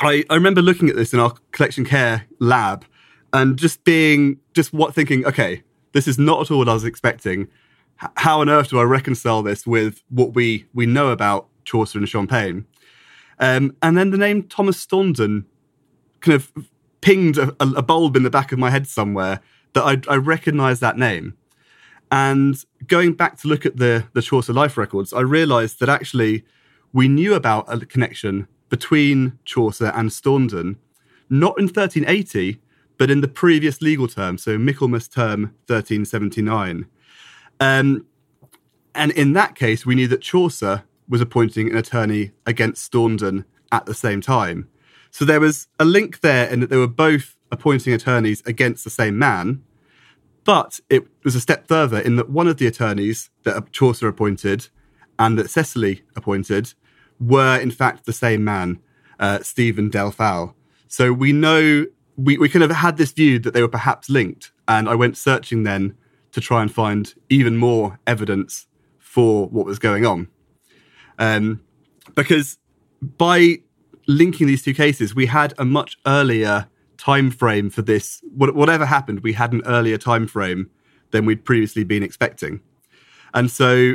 I, 0.00 0.24
I 0.30 0.34
remember 0.34 0.62
looking 0.62 0.88
at 0.88 0.96
this 0.96 1.12
in 1.12 1.20
our 1.20 1.34
collection 1.52 1.84
care 1.84 2.26
lab 2.38 2.84
and 3.32 3.58
just 3.58 3.84
being 3.84 4.38
just 4.54 4.72
what 4.72 4.94
thinking, 4.94 5.24
okay, 5.26 5.62
this 5.92 6.08
is 6.08 6.18
not 6.18 6.40
at 6.42 6.50
all 6.50 6.58
what 6.58 6.68
I 6.68 6.74
was 6.74 6.84
expecting. 6.84 7.48
H- 8.02 8.10
how 8.16 8.40
on 8.40 8.48
earth 8.48 8.70
do 8.70 8.78
I 8.78 8.84
reconcile 8.84 9.42
this 9.42 9.66
with 9.66 10.02
what 10.08 10.34
we 10.34 10.66
we 10.74 10.86
know 10.86 11.10
about 11.10 11.48
Chaucer 11.64 11.98
and 11.98 12.08
Champagne? 12.08 12.66
Um, 13.38 13.76
and 13.82 13.96
then 13.96 14.10
the 14.10 14.18
name 14.18 14.44
Thomas 14.44 14.78
Staunton 14.78 15.46
kind 16.20 16.34
of 16.34 16.52
pinged 17.00 17.38
a, 17.38 17.54
a, 17.60 17.82
bulb 17.82 18.16
in 18.16 18.22
the 18.22 18.30
back 18.30 18.52
of 18.52 18.58
my 18.58 18.70
head 18.70 18.86
somewhere 18.86 19.40
that 19.72 19.82
I, 19.82 20.12
I 20.12 20.16
recognized 20.16 20.80
that 20.80 20.96
name. 20.96 21.36
And 22.12 22.62
going 22.86 23.14
back 23.14 23.38
to 23.38 23.48
look 23.48 23.64
at 23.64 23.78
the, 23.78 24.04
the 24.12 24.20
Chaucer 24.20 24.52
life 24.52 24.76
records, 24.76 25.14
I 25.14 25.20
realized 25.20 25.80
that 25.80 25.88
actually 25.88 26.44
we 26.92 27.08
knew 27.08 27.32
about 27.32 27.64
a 27.72 27.86
connection 27.86 28.46
between 28.68 29.38
Chaucer 29.46 29.86
and 29.94 30.12
Staunton, 30.12 30.76
not 31.30 31.58
in 31.58 31.64
1380, 31.64 32.60
but 32.98 33.10
in 33.10 33.22
the 33.22 33.28
previous 33.28 33.80
legal 33.80 34.08
term, 34.08 34.36
so 34.36 34.58
Michaelmas 34.58 35.08
term 35.08 35.54
1379. 35.66 36.86
Um, 37.60 38.04
and 38.94 39.12
in 39.12 39.32
that 39.32 39.54
case, 39.54 39.86
we 39.86 39.94
knew 39.94 40.08
that 40.08 40.20
Chaucer 40.20 40.84
was 41.08 41.22
appointing 41.22 41.70
an 41.70 41.78
attorney 41.78 42.32
against 42.44 42.82
Staunton 42.82 43.46
at 43.72 43.86
the 43.86 43.94
same 43.94 44.20
time. 44.20 44.68
So 45.10 45.24
there 45.24 45.40
was 45.40 45.66
a 45.80 45.86
link 45.86 46.20
there 46.20 46.46
in 46.46 46.60
that 46.60 46.68
they 46.68 46.76
were 46.76 46.86
both 46.86 47.36
appointing 47.50 47.94
attorneys 47.94 48.42
against 48.44 48.84
the 48.84 48.90
same 48.90 49.18
man, 49.18 49.62
but 50.44 50.80
it 50.90 51.04
was 51.24 51.34
a 51.34 51.40
step 51.40 51.68
further 51.68 51.98
in 52.00 52.16
that 52.16 52.30
one 52.30 52.48
of 52.48 52.56
the 52.56 52.66
attorneys 52.66 53.30
that 53.44 53.72
Chaucer 53.72 54.08
appointed 54.08 54.68
and 55.18 55.38
that 55.38 55.50
Cecily 55.50 56.02
appointed 56.16 56.74
were, 57.20 57.56
in 57.56 57.70
fact, 57.70 58.06
the 58.06 58.12
same 58.12 58.42
man, 58.44 58.80
uh, 59.20 59.40
Stephen 59.40 59.90
Delfowl. 59.90 60.54
So 60.88 61.12
we 61.12 61.32
know, 61.32 61.86
we, 62.16 62.38
we 62.38 62.48
kind 62.48 62.64
of 62.64 62.70
had 62.70 62.96
this 62.96 63.12
view 63.12 63.38
that 63.40 63.54
they 63.54 63.62
were 63.62 63.68
perhaps 63.68 64.10
linked. 64.10 64.52
And 64.66 64.88
I 64.88 64.94
went 64.94 65.16
searching 65.16 65.62
then 65.62 65.96
to 66.32 66.40
try 66.40 66.62
and 66.62 66.72
find 66.72 67.14
even 67.28 67.56
more 67.56 68.00
evidence 68.06 68.66
for 68.98 69.46
what 69.48 69.66
was 69.66 69.78
going 69.78 70.04
on. 70.04 70.28
Um, 71.18 71.60
because 72.14 72.58
by 73.00 73.58
linking 74.08 74.46
these 74.46 74.62
two 74.62 74.74
cases, 74.74 75.14
we 75.14 75.26
had 75.26 75.54
a 75.58 75.64
much 75.64 75.98
earlier 76.06 76.68
time 77.02 77.32
frame 77.32 77.68
for 77.68 77.82
this. 77.82 78.22
Whatever 78.36 78.86
happened, 78.86 79.20
we 79.20 79.32
had 79.32 79.52
an 79.52 79.62
earlier 79.66 79.98
time 79.98 80.28
frame 80.28 80.70
than 81.10 81.26
we'd 81.26 81.44
previously 81.44 81.82
been 81.82 82.04
expecting. 82.04 82.60
And 83.34 83.50
so 83.50 83.94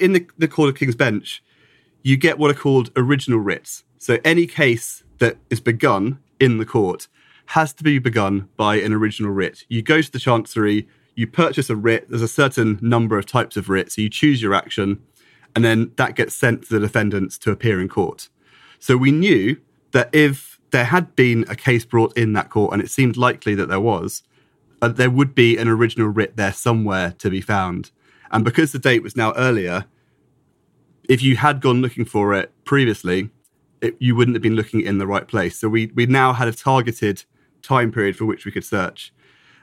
in 0.00 0.14
the, 0.14 0.26
the 0.38 0.48
Court 0.48 0.70
of 0.70 0.74
King's 0.74 0.96
Bench, 0.96 1.44
you 2.02 2.16
get 2.16 2.38
what 2.38 2.50
are 2.50 2.58
called 2.58 2.90
original 2.96 3.38
writs. 3.38 3.84
So 3.98 4.18
any 4.24 4.46
case 4.46 5.04
that 5.18 5.36
is 5.50 5.60
begun 5.60 6.20
in 6.40 6.56
the 6.56 6.64
court 6.64 7.06
has 7.46 7.74
to 7.74 7.84
be 7.84 7.98
begun 7.98 8.48
by 8.56 8.76
an 8.76 8.94
original 8.94 9.30
writ. 9.30 9.64
You 9.68 9.82
go 9.82 10.00
to 10.00 10.10
the 10.10 10.18
Chancery, 10.18 10.88
you 11.14 11.26
purchase 11.26 11.68
a 11.68 11.76
writ, 11.76 12.08
there's 12.08 12.22
a 12.22 12.28
certain 12.28 12.78
number 12.80 13.18
of 13.18 13.26
types 13.26 13.58
of 13.58 13.68
writs, 13.68 13.96
so 13.96 14.02
you 14.02 14.08
choose 14.08 14.40
your 14.40 14.54
action, 14.54 15.02
and 15.54 15.62
then 15.64 15.92
that 15.96 16.14
gets 16.14 16.34
sent 16.34 16.62
to 16.62 16.74
the 16.74 16.80
defendants 16.80 17.36
to 17.38 17.50
appear 17.50 17.78
in 17.78 17.88
court. 17.88 18.30
So 18.78 18.96
we 18.96 19.10
knew 19.10 19.58
that 19.92 20.08
if 20.14 20.57
there 20.70 20.84
had 20.84 21.16
been 21.16 21.44
a 21.48 21.56
case 21.56 21.84
brought 21.84 22.16
in 22.16 22.32
that 22.34 22.50
court, 22.50 22.72
and 22.72 22.82
it 22.82 22.90
seemed 22.90 23.16
likely 23.16 23.54
that 23.54 23.68
there 23.68 23.80
was, 23.80 24.22
uh, 24.82 24.88
there 24.88 25.10
would 25.10 25.34
be 25.34 25.56
an 25.56 25.68
original 25.68 26.08
writ 26.08 26.36
there 26.36 26.52
somewhere 26.52 27.14
to 27.18 27.30
be 27.30 27.40
found. 27.40 27.90
And 28.30 28.44
because 28.44 28.72
the 28.72 28.78
date 28.78 29.02
was 29.02 29.16
now 29.16 29.32
earlier, 29.34 29.86
if 31.08 31.22
you 31.22 31.36
had 31.36 31.60
gone 31.60 31.80
looking 31.80 32.04
for 32.04 32.34
it 32.34 32.52
previously, 32.64 33.30
it, 33.80 33.96
you 33.98 34.14
wouldn't 34.14 34.34
have 34.34 34.42
been 34.42 34.56
looking 34.56 34.80
in 34.82 34.98
the 34.98 35.06
right 35.06 35.26
place. 35.26 35.58
So 35.58 35.68
we 35.68 35.86
we 35.94 36.06
now 36.06 36.32
had 36.32 36.48
a 36.48 36.52
targeted 36.52 37.24
time 37.62 37.90
period 37.90 38.16
for 38.16 38.26
which 38.26 38.44
we 38.44 38.52
could 38.52 38.64
search. 38.64 39.12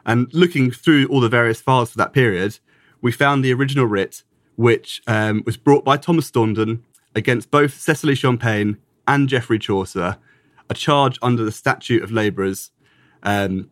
And 0.05 0.31
looking 0.33 0.71
through 0.71 1.07
all 1.07 1.19
the 1.19 1.29
various 1.29 1.61
files 1.61 1.91
for 1.91 1.97
that 1.97 2.13
period, 2.13 2.59
we 3.01 3.11
found 3.11 3.43
the 3.43 3.53
original 3.53 3.85
writ, 3.85 4.23
which 4.55 5.01
um, 5.07 5.43
was 5.45 5.57
brought 5.57 5.83
by 5.83 5.97
Thomas 5.97 6.27
Staunton 6.27 6.83
against 7.15 7.51
both 7.51 7.79
Cecily 7.79 8.15
Champagne 8.15 8.77
and 9.07 9.29
Geoffrey 9.29 9.59
Chaucer 9.59 10.17
a 10.69 10.73
charge 10.73 11.19
under 11.21 11.43
the 11.43 11.51
Statute 11.51 12.03
of 12.03 12.11
Labourers, 12.11 12.71
um, 13.23 13.69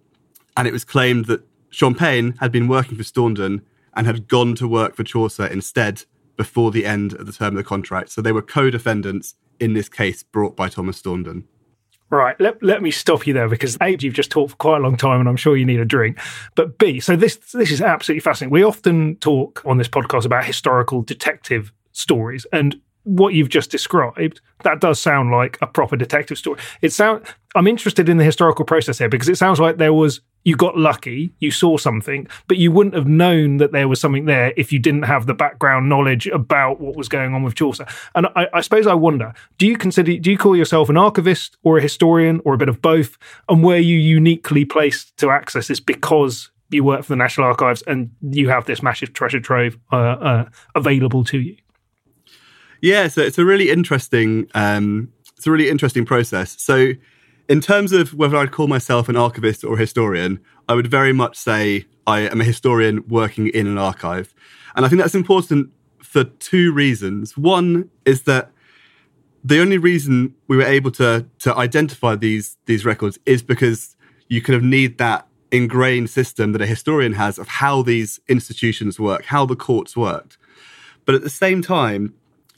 and 0.55 0.67
it 0.67 0.73
was 0.73 0.83
claimed 0.83 1.25
that 1.25 1.45
Champagne 1.69 2.35
had 2.39 2.51
been 2.51 2.67
working 2.67 2.97
for 2.97 3.03
Staunton 3.03 3.61
and 3.95 4.07
had 4.07 4.27
gone 4.27 4.55
to 4.55 4.67
work 4.67 4.95
for 4.95 5.03
Chaucer 5.03 5.47
instead 5.47 6.03
before 6.35 6.71
the 6.71 6.85
end 6.85 7.13
of 7.13 7.25
the 7.25 7.31
term 7.31 7.49
of 7.49 7.55
the 7.55 7.63
contract. 7.63 8.09
So 8.09 8.21
they 8.21 8.31
were 8.31 8.41
co-defendants 8.41 9.35
in 9.59 9.73
this 9.73 9.89
case 9.89 10.23
brought 10.23 10.55
by 10.55 10.69
Thomas 10.69 10.97
Staunton. 10.97 11.47
Right, 12.09 12.39
let, 12.39 12.61
let 12.61 12.83
me 12.83 12.91
stop 12.91 13.25
you 13.25 13.33
there 13.33 13.49
because 13.49 13.75
A, 13.81 13.97
you've 13.99 14.13
just 14.13 14.29
talked 14.29 14.51
for 14.51 14.57
quite 14.57 14.77
a 14.77 14.83
long 14.83 14.97
time 14.97 15.19
and 15.19 15.27
I'm 15.27 15.35
sure 15.35 15.57
you 15.57 15.65
need 15.65 15.79
a 15.79 15.85
drink. 15.85 16.19
But 16.53 16.77
B, 16.77 16.99
so 16.99 17.15
this 17.15 17.37
this 17.53 17.71
is 17.71 17.81
absolutely 17.81 18.19
fascinating. 18.19 18.51
We 18.51 18.63
often 18.63 19.15
talk 19.15 19.63
on 19.65 19.79
this 19.79 19.87
podcast 19.87 20.25
about 20.25 20.45
historical 20.45 21.01
detective 21.01 21.71
stories 21.91 22.45
and 22.51 22.79
what 23.03 23.33
you've 23.33 23.49
just 23.49 23.71
described, 23.71 24.41
that 24.63 24.79
does 24.79 24.99
sound 24.99 25.31
like 25.31 25.57
a 25.61 25.67
proper 25.67 25.95
detective 25.95 26.37
story. 26.37 26.59
It 26.81 26.93
sound 26.93 27.25
I'm 27.55 27.67
interested 27.67 28.09
in 28.09 28.17
the 28.17 28.23
historical 28.23 28.65
process 28.65 28.97
here 28.97 29.09
because 29.09 29.29
it 29.29 29.37
sounds 29.37 29.59
like 29.59 29.77
there 29.77 29.93
was 29.93 30.21
you 30.45 30.55
got 30.57 30.77
lucky, 30.77 31.33
you 31.39 31.51
saw 31.51 31.77
something, 31.77 32.27
but 32.47 32.57
you 32.57 32.71
wouldn't 32.71 32.95
have 32.95 33.07
known 33.07 33.57
that 33.57 33.71
there 33.71 33.87
was 33.87 34.01
something 34.01 34.25
there 34.25 34.53
if 34.57 34.73
you 34.73 34.79
didn't 34.79 35.03
have 35.03 35.25
the 35.25 35.33
background 35.33 35.87
knowledge 35.87 36.27
about 36.27 36.81
what 36.81 36.97
was 36.97 37.07
going 37.07 37.33
on 37.33 37.43
with 37.43 37.55
Chaucer. 37.55 37.85
And 38.13 38.27
I, 38.35 38.47
I, 38.53 38.61
suppose 38.61 38.85
I 38.85 38.93
wonder, 38.93 39.33
do 39.57 39.65
you 39.65 39.77
consider, 39.77 40.17
do 40.17 40.31
you 40.31 40.37
call 40.37 40.55
yourself 40.55 40.89
an 40.89 40.97
archivist 40.97 41.57
or 41.63 41.77
a 41.77 41.81
historian 41.81 42.41
or 42.43 42.53
a 42.53 42.57
bit 42.57 42.67
of 42.67 42.81
both? 42.81 43.17
And 43.47 43.63
were 43.63 43.77
you 43.77 43.97
uniquely 43.97 44.65
placed 44.65 45.15
to 45.17 45.29
access 45.29 45.69
this 45.69 45.79
because 45.79 46.51
you 46.69 46.83
work 46.83 47.03
for 47.03 47.13
the 47.13 47.17
National 47.17 47.47
Archives 47.47 47.81
and 47.83 48.11
you 48.21 48.49
have 48.49 48.65
this 48.65 48.83
massive 48.83 49.13
treasure 49.13 49.39
trove 49.39 49.77
uh, 49.93 49.95
uh, 49.95 50.49
available 50.75 51.23
to 51.25 51.39
you? 51.39 51.55
Yeah, 52.83 53.07
so 53.07 53.21
it's 53.21 53.37
a 53.37 53.45
really 53.45 53.69
interesting, 53.69 54.49
um, 54.55 55.13
it's 55.37 55.47
a 55.47 55.51
really 55.51 55.69
interesting 55.69 56.03
process. 56.03 56.61
So 56.61 56.91
in 57.47 57.61
terms 57.61 57.93
of 57.93 58.13
whether 58.13 58.35
I'd 58.35 58.51
call 58.51 58.67
myself 58.67 59.07
an 59.07 59.15
archivist 59.15 59.63
or 59.63 59.75
a 59.75 59.79
historian, 59.79 60.41
I 60.67 60.73
would 60.73 60.87
very 60.87 61.13
much 61.13 61.37
say 61.37 61.85
I 62.05 62.27
am 62.27 62.41
a 62.41 62.43
historian 62.43 63.05
working 63.07 63.47
in 63.47 63.67
an 63.67 63.77
archive. 63.77 64.35
And 64.75 64.85
I 64.85 64.89
think 64.89 65.01
that's 65.01 65.15
important 65.15 65.69
for 65.99 66.25
two 66.25 66.73
reasons. 66.73 67.37
One 67.37 67.89
is 68.03 68.23
that 68.23 68.51
the 69.45 69.61
only 69.61 69.77
reason 69.77 70.35
we 70.49 70.57
were 70.57 70.63
able 70.63 70.91
to 70.91 71.25
to 71.39 71.55
identify 71.55 72.17
these 72.17 72.57
these 72.65 72.83
records 72.83 73.17
is 73.25 73.41
because 73.41 73.95
you 74.27 74.41
kind 74.41 74.57
of 74.57 74.63
need 74.63 74.97
that 74.97 75.25
ingrained 75.53 76.09
system 76.09 76.51
that 76.51 76.61
a 76.61 76.65
historian 76.65 77.13
has 77.13 77.39
of 77.39 77.47
how 77.47 77.81
these 77.81 78.19
institutions 78.27 78.99
work, 78.99 79.23
how 79.23 79.45
the 79.45 79.55
courts 79.55 79.95
worked. 79.95 80.37
But 81.05 81.15
at 81.15 81.21
the 81.21 81.29
same 81.29 81.61
time, 81.61 82.13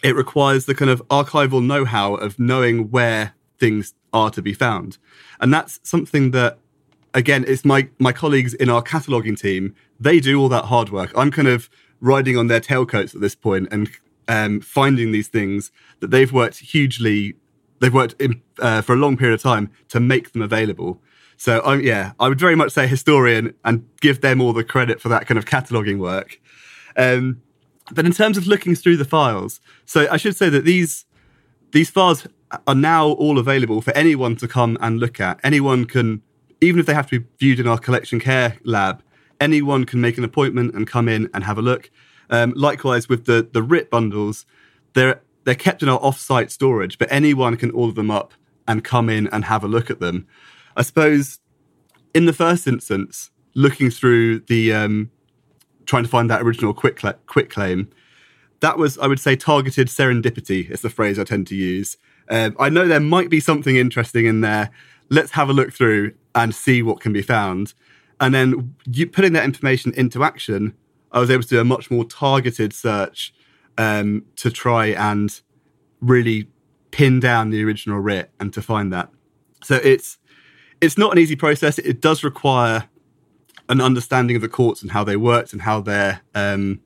it 0.06 0.16
requires 0.16 0.66
the 0.66 0.76
kind 0.76 0.92
of 0.92 1.02
archival 1.08 1.66
know-how 1.66 2.14
of 2.14 2.38
knowing 2.38 2.92
where 2.92 3.34
things 3.58 3.96
are 4.14 4.30
to 4.30 4.40
be 4.40 4.54
found. 4.54 5.00
And 5.42 5.52
that's 5.52 5.80
something 5.82 6.30
that, 6.30 6.60
again, 7.16 7.44
it's 7.48 7.66
my, 7.66 7.90
my 7.98 8.12
colleagues 8.12 8.54
in 8.54 8.70
our 8.70 8.84
cataloging 8.84 9.36
team, 9.40 9.74
they 10.00 10.20
do 10.20 10.40
all 10.40 10.48
that 10.50 10.66
hard 10.66 10.92
work. 10.92 11.12
I'm 11.16 11.32
kind 11.32 11.48
of 11.48 11.72
riding 12.02 12.38
on 12.38 12.46
their 12.46 12.60
tailcoats 12.62 13.16
at 13.16 13.22
this 13.22 13.34
point 13.34 13.68
and 13.72 13.90
um, 14.28 14.62
finding 14.62 15.12
these 15.12 15.28
things 15.28 15.72
that 16.02 16.12
they've 16.12 16.32
worked 16.32 16.60
hugely, 16.60 17.34
they've 17.80 17.92
worked 17.92 18.14
in, 18.22 18.44
uh, 18.60 18.84
for 18.84 18.94
a 18.94 18.98
long 18.98 19.18
period 19.18 19.34
of 19.34 19.42
time 19.42 19.72
to 19.90 20.00
make 20.00 20.34
them 20.34 20.44
available. 20.44 21.02
So 21.36 21.64
um, 21.66 21.82
yeah, 21.82 22.12
I 22.20 22.30
would 22.30 22.40
very 22.40 22.56
much 22.56 22.74
say 22.74 22.86
historian 22.86 23.56
and 23.64 23.88
give 24.02 24.22
them 24.22 24.40
all 24.40 24.54
the 24.54 24.64
credit 24.64 25.02
for 25.02 25.10
that 25.10 25.26
kind 25.26 25.40
of 25.40 25.46
cataloging 25.46 25.98
work. 25.98 26.40
Um, 26.96 27.42
but 27.92 28.06
in 28.06 28.12
terms 28.12 28.38
of 28.38 28.48
looking 28.48 28.76
through 28.76 28.98
the 28.98 29.06
files, 29.06 29.60
so 29.86 30.08
I 30.10 30.18
should 30.18 30.36
say 30.36 30.50
that 30.50 30.66
these 30.66 31.06
these 31.72 31.90
files 31.90 32.28
are 32.68 32.76
now 32.76 33.08
all 33.08 33.38
available 33.38 33.82
for 33.82 33.92
anyone 33.92 34.36
to 34.38 34.48
come 34.48 34.78
and 34.82 35.00
look 35.00 35.20
at. 35.20 35.40
Anyone 35.44 35.86
can, 35.86 36.22
even 36.62 36.80
if 36.80 36.86
they 36.86 36.94
have 36.94 37.10
to 37.10 37.20
be 37.20 37.26
viewed 37.40 37.60
in 37.60 37.68
our 37.68 37.78
collection 37.78 38.20
care 38.20 38.58
lab, 38.64 39.04
anyone 39.40 39.84
can 39.86 40.00
make 40.00 40.18
an 40.18 40.24
appointment 40.24 40.74
and 40.74 40.88
come 40.88 41.10
in 41.10 41.30
and 41.34 41.44
have 41.44 41.58
a 41.58 41.62
look. 41.62 41.92
Um, 42.30 42.54
likewise, 42.56 43.10
with 43.10 43.26
the 43.26 43.48
the 43.52 43.62
writ 43.62 43.90
bundles, 43.90 44.46
they're 44.94 45.22
they're 45.44 45.56
kept 45.56 45.84
in 45.84 45.90
our 45.90 46.00
off-site 46.00 46.52
storage, 46.52 46.98
but 46.98 47.12
anyone 47.12 47.56
can 47.56 47.72
order 47.72 47.94
them 47.94 48.10
up 48.10 48.34
and 48.68 48.84
come 48.84 49.10
in 49.10 49.28
and 49.28 49.46
have 49.46 49.64
a 49.64 49.68
look 49.68 49.92
at 49.92 50.00
them. 50.00 50.26
I 50.76 50.82
suppose, 50.82 51.40
in 52.16 52.26
the 52.26 52.34
first 52.34 52.66
instance, 52.66 53.30
looking 53.54 53.92
through 53.92 54.40
the 54.40 54.74
um, 54.74 55.12
trying 55.86 56.04
to 56.04 56.10
find 56.10 56.30
that 56.30 56.42
original 56.42 56.74
quick 56.74 57.02
quitclaim, 57.28 57.90
that 58.60 58.78
was 58.78 58.98
I 58.98 59.08
would 59.08 59.20
say 59.20 59.36
targeted 59.36 59.88
serendipity 59.88 60.70
is 60.70 60.82
the 60.82 60.90
phrase 60.90 61.20
I 61.20 61.24
tend 61.24 61.48
to 61.48 61.56
use. 61.56 61.98
Um, 62.30 62.56
I 62.60 62.70
know 62.70 62.88
there 62.88 63.00
might 63.00 63.30
be 63.30 63.40
something 63.40 63.76
interesting 63.76 64.26
in 64.26 64.42
there. 64.42 64.72
Let's 65.10 65.32
have 65.32 65.50
a 65.50 65.54
look 65.54 65.72
through 65.72 66.14
and 66.34 66.54
see 66.54 66.82
what 66.82 67.00
can 67.00 67.14
be 67.14 67.22
found. 67.22 67.74
And 68.20 68.34
then 68.34 68.76
you, 68.86 69.08
putting 69.08 69.34
that 69.34 69.44
information 69.44 69.94
into 69.96 70.24
action, 70.24 70.74
I 71.12 71.20
was 71.20 71.30
able 71.30 71.44
to 71.44 71.50
do 71.50 71.60
a 71.60 71.66
much 71.66 71.92
more 71.92 72.06
targeted 72.06 72.74
search 72.74 73.34
um, 73.78 74.26
to 74.38 74.50
try 74.50 74.88
and 74.88 75.40
really 76.02 76.48
pin 76.92 77.20
down 77.20 77.50
the 77.50 77.64
original 77.64 78.00
writ 78.00 78.32
and 78.40 78.54
to 78.54 78.62
find 78.62 78.92
that. 78.94 79.10
So 79.64 79.76
it's 79.76 80.18
it's 80.82 80.98
not 80.98 81.12
an 81.12 81.20
easy 81.20 81.36
process. 81.36 81.78
It 81.80 82.02
does 82.02 82.24
require 82.24 82.90
an 83.70 83.82
understanding 83.82 84.36
of 84.36 84.42
the 84.42 84.50
courts 84.50 84.82
and 84.82 84.92
how 84.92 85.04
they 85.04 85.16
worked 85.16 85.54
and 85.54 85.64
how 85.64 85.82
their 85.82 86.22
um, 86.34 86.82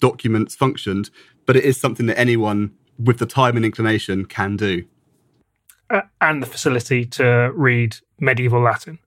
documents 0.00 0.54
functioned, 0.54 1.10
but 1.46 1.56
it 1.56 1.64
is 1.64 1.80
something 1.80 2.06
that 2.06 2.18
anyone 2.18 2.72
with 2.98 3.18
the 3.18 3.26
time 3.26 3.56
and 3.56 3.64
inclination 3.64 4.24
can 4.24 4.56
do. 4.56 4.84
Uh, 5.90 6.02
and 6.20 6.42
the 6.42 6.46
facility 6.46 7.04
to 7.04 7.52
read 7.54 7.96
medieval 8.18 8.60
Latin. 8.60 8.98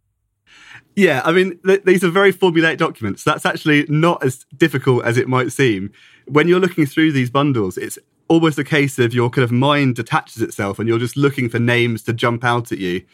Yeah, 0.95 1.21
I 1.25 1.31
mean, 1.31 1.59
th- 1.65 1.83
these 1.83 2.03
are 2.03 2.09
very 2.09 2.33
formulaic 2.33 2.77
documents. 2.77 3.23
That's 3.23 3.45
actually 3.45 3.85
not 3.87 4.23
as 4.23 4.45
difficult 4.55 5.05
as 5.05 5.17
it 5.17 5.27
might 5.27 5.51
seem. 5.51 5.91
When 6.25 6.47
you're 6.47 6.59
looking 6.59 6.85
through 6.85 7.11
these 7.11 7.29
bundles, 7.29 7.77
it's 7.77 7.99
almost 8.27 8.57
a 8.59 8.63
case 8.63 8.99
of 8.99 9.13
your 9.13 9.29
kind 9.29 9.43
of 9.43 9.51
mind 9.51 9.95
detaches 9.95 10.41
itself 10.41 10.79
and 10.79 10.87
you're 10.87 10.99
just 10.99 11.15
looking 11.15 11.49
for 11.49 11.59
names 11.59 12.03
to 12.03 12.13
jump 12.13 12.43
out 12.43 12.71
at 12.71 12.77
you. 12.77 13.05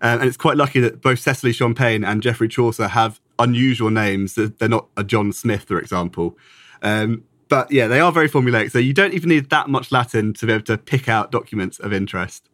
Um, 0.00 0.20
and 0.20 0.28
it's 0.28 0.36
quite 0.36 0.56
lucky 0.56 0.80
that 0.80 1.00
both 1.00 1.18
Cecily 1.18 1.52
Champagne 1.52 2.04
and 2.04 2.22
Geoffrey 2.22 2.48
Chaucer 2.48 2.88
have 2.88 3.20
unusual 3.38 3.90
names. 3.90 4.34
They're 4.34 4.68
not 4.68 4.88
a 4.96 5.04
John 5.04 5.32
Smith, 5.32 5.64
for 5.64 5.78
example. 5.78 6.36
Um, 6.82 7.24
but 7.48 7.70
yeah, 7.70 7.86
they 7.86 8.00
are 8.00 8.12
very 8.12 8.28
formulaic. 8.28 8.70
So 8.70 8.78
you 8.78 8.92
don't 8.92 9.14
even 9.14 9.30
need 9.30 9.50
that 9.50 9.68
much 9.68 9.90
Latin 9.90 10.34
to 10.34 10.46
be 10.46 10.52
able 10.52 10.64
to 10.64 10.78
pick 10.78 11.08
out 11.08 11.30
documents 11.30 11.78
of 11.78 11.92
interest. 11.92 12.48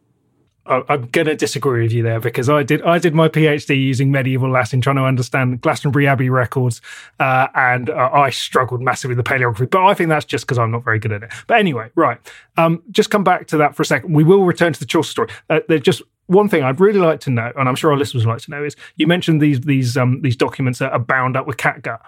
I'm 0.67 1.05
going 1.07 1.27
to 1.27 1.35
disagree 1.35 1.83
with 1.83 1.91
you 1.91 2.01
there 2.01 2.19
because 2.19 2.49
I 2.49 2.63
did 2.63 2.81
I 2.81 2.97
did 2.97 3.13
my 3.13 3.29
PhD 3.29 3.79
using 3.79 4.11
medieval 4.11 4.49
Latin, 4.49 4.81
trying 4.81 4.95
to 4.95 5.03
understand 5.03 5.61
Glastonbury 5.61 6.07
Abbey 6.07 6.29
records, 6.29 6.81
uh, 7.19 7.47
and 7.53 7.89
uh, 7.91 8.09
I 8.11 8.31
struggled 8.31 8.81
massively 8.81 9.15
with 9.15 9.23
the 9.23 9.29
paleography. 9.29 9.69
But 9.69 9.85
I 9.85 9.93
think 9.93 10.09
that's 10.09 10.25
just 10.25 10.45
because 10.45 10.57
I'm 10.57 10.71
not 10.71 10.83
very 10.83 10.97
good 10.97 11.11
at 11.11 11.21
it. 11.21 11.31
But 11.45 11.59
anyway, 11.59 11.91
right, 11.93 12.17
um, 12.57 12.81
just 12.89 13.11
come 13.11 13.23
back 13.23 13.45
to 13.47 13.57
that 13.57 13.75
for 13.75 13.83
a 13.83 13.85
second. 13.85 14.13
We 14.13 14.23
will 14.23 14.43
return 14.43 14.73
to 14.73 14.79
the 14.79 14.87
Chaucer 14.87 15.11
story. 15.11 15.29
Uh, 15.51 15.59
there's 15.67 15.81
just 15.81 16.01
one 16.27 16.49
thing 16.49 16.63
I'd 16.63 16.79
really 16.79 16.99
like 16.99 17.19
to 17.21 17.29
know, 17.29 17.51
and 17.55 17.69
I'm 17.69 17.75
sure 17.75 17.91
our 17.91 17.97
listeners 17.97 18.25
would 18.25 18.31
like 18.31 18.41
to 18.43 18.51
know, 18.51 18.63
is 18.63 18.75
you 18.95 19.07
mentioned 19.07 19.41
these 19.41 19.61
these 19.61 19.97
um, 19.97 20.21
these 20.21 20.35
documents 20.35 20.79
that 20.79 20.91
are 20.91 20.99
bound 20.99 21.37
up 21.37 21.47
with 21.47 21.57
catgut. 21.57 21.99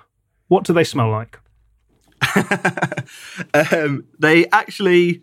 What 0.47 0.63
do 0.63 0.73
they 0.73 0.83
smell 0.83 1.09
like? 1.09 1.39
um, 3.53 4.05
they 4.17 4.47
actually 4.47 5.21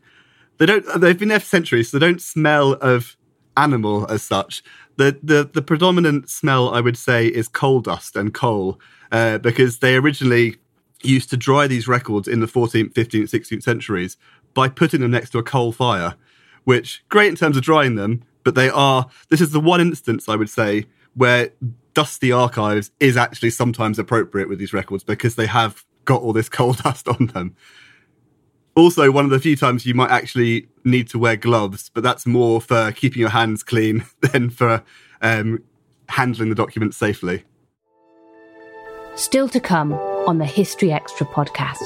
they 0.58 0.66
don't 0.66 0.84
they've 1.00 1.18
been 1.18 1.28
there 1.28 1.40
for 1.40 1.46
centuries 1.46 1.90
so 1.90 1.98
they 1.98 2.06
don't 2.06 2.22
smell 2.22 2.74
of 2.74 3.16
animal 3.56 4.06
as 4.10 4.22
such 4.22 4.62
the 4.96 5.18
the, 5.22 5.48
the 5.52 5.62
predominant 5.62 6.30
smell 6.30 6.72
i 6.72 6.80
would 6.80 6.96
say 6.96 7.26
is 7.26 7.48
coal 7.48 7.80
dust 7.80 8.16
and 8.16 8.34
coal 8.34 8.80
uh, 9.12 9.38
because 9.38 9.78
they 9.78 9.96
originally 9.96 10.56
used 11.02 11.30
to 11.30 11.36
dry 11.36 11.66
these 11.66 11.86
records 11.86 12.26
in 12.26 12.40
the 12.40 12.46
14th 12.46 12.92
15th 12.92 13.30
16th 13.30 13.62
centuries 13.62 14.16
by 14.54 14.68
putting 14.68 15.00
them 15.00 15.10
next 15.10 15.30
to 15.30 15.38
a 15.38 15.42
coal 15.42 15.72
fire 15.72 16.14
which 16.64 17.04
great 17.08 17.28
in 17.28 17.36
terms 17.36 17.56
of 17.56 17.62
drying 17.62 17.94
them 17.96 18.22
but 18.44 18.54
they 18.54 18.68
are 18.68 19.08
this 19.30 19.40
is 19.40 19.50
the 19.50 19.60
one 19.60 19.80
instance 19.80 20.28
i 20.28 20.36
would 20.36 20.50
say 20.50 20.86
where 21.14 21.50
dusty 21.94 22.32
archives 22.32 22.90
is 23.00 23.16
actually 23.16 23.50
sometimes 23.50 23.98
appropriate 23.98 24.48
with 24.48 24.58
these 24.58 24.72
records 24.72 25.04
because 25.04 25.36
they 25.36 25.46
have 25.46 25.84
got 26.04 26.20
all 26.20 26.32
this 26.32 26.48
coal 26.50 26.74
dust 26.74 27.08
on 27.08 27.28
them. 27.28 27.56
Also, 28.76 29.10
one 29.12 29.24
of 29.24 29.30
the 29.30 29.38
few 29.38 29.56
times 29.56 29.86
you 29.86 29.94
might 29.94 30.10
actually 30.10 30.68
need 30.84 31.08
to 31.08 31.18
wear 31.18 31.36
gloves, 31.36 31.90
but 31.94 32.02
that's 32.02 32.26
more 32.26 32.60
for 32.60 32.90
keeping 32.90 33.20
your 33.20 33.30
hands 33.30 33.62
clean 33.62 34.04
than 34.20 34.50
for 34.50 34.82
um, 35.22 35.62
handling 36.08 36.48
the 36.48 36.56
documents 36.56 36.96
safely. 36.96 37.44
Still 39.14 39.48
to 39.50 39.60
come 39.60 39.92
on 39.92 40.38
the 40.38 40.44
History 40.44 40.92
Extra 40.92 41.24
podcast. 41.24 41.82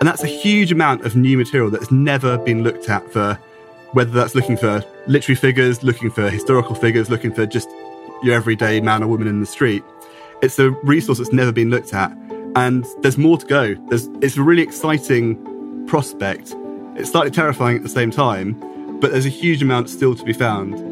And 0.00 0.08
that's 0.08 0.24
a 0.24 0.26
huge 0.26 0.72
amount 0.72 1.06
of 1.06 1.14
new 1.14 1.38
material 1.38 1.70
that's 1.70 1.92
never 1.92 2.36
been 2.38 2.64
looked 2.64 2.88
at 2.88 3.08
for 3.12 3.38
whether 3.92 4.10
that's 4.10 4.34
looking 4.34 4.56
for 4.56 4.84
literary 5.06 5.36
figures, 5.36 5.82
looking 5.82 6.10
for 6.10 6.28
historical 6.30 6.74
figures, 6.74 7.10
looking 7.10 7.32
for 7.32 7.46
just 7.46 7.68
your 8.22 8.34
everyday 8.34 8.80
man 8.80 9.02
or 9.02 9.08
woman 9.08 9.26
in 9.26 9.40
the 9.40 9.46
street. 9.46 9.82
It's 10.42 10.58
a 10.58 10.70
resource 10.82 11.18
that's 11.18 11.32
never 11.32 11.52
been 11.52 11.70
looked 11.70 11.94
at, 11.94 12.10
and 12.56 12.86
there's 13.00 13.18
more 13.18 13.38
to 13.38 13.46
go. 13.46 13.74
There's, 13.88 14.08
it's 14.20 14.36
a 14.36 14.42
really 14.42 14.62
exciting 14.62 15.86
prospect. 15.86 16.54
It's 16.96 17.10
slightly 17.10 17.30
terrifying 17.30 17.76
at 17.76 17.82
the 17.82 17.88
same 17.88 18.10
time, 18.10 18.58
but 19.00 19.12
there's 19.12 19.26
a 19.26 19.30
huge 19.30 19.62
amount 19.62 19.88
still 19.90 20.14
to 20.14 20.24
be 20.24 20.32
found. 20.32 20.91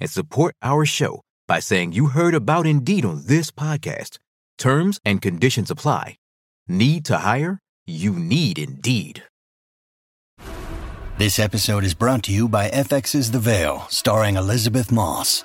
and 0.00 0.10
support 0.10 0.54
our 0.62 0.84
show 0.84 1.22
by 1.46 1.60
saying 1.60 1.92
you 1.92 2.08
heard 2.08 2.34
about 2.34 2.66
Indeed 2.66 3.04
on 3.04 3.22
this 3.26 3.50
podcast. 3.50 4.18
Terms 4.58 5.00
and 5.04 5.22
conditions 5.22 5.70
apply. 5.70 6.16
Need 6.66 7.04
to 7.06 7.18
hire? 7.18 7.60
You 7.86 8.12
need 8.12 8.58
Indeed. 8.58 9.22
This 11.18 11.38
episode 11.38 11.84
is 11.84 11.94
brought 11.94 12.22
to 12.24 12.32
you 12.32 12.48
by 12.48 12.70
FX's 12.70 13.32
The 13.32 13.40
Veil, 13.40 13.86
starring 13.88 14.36
Elisabeth 14.36 14.92
Moss. 14.92 15.44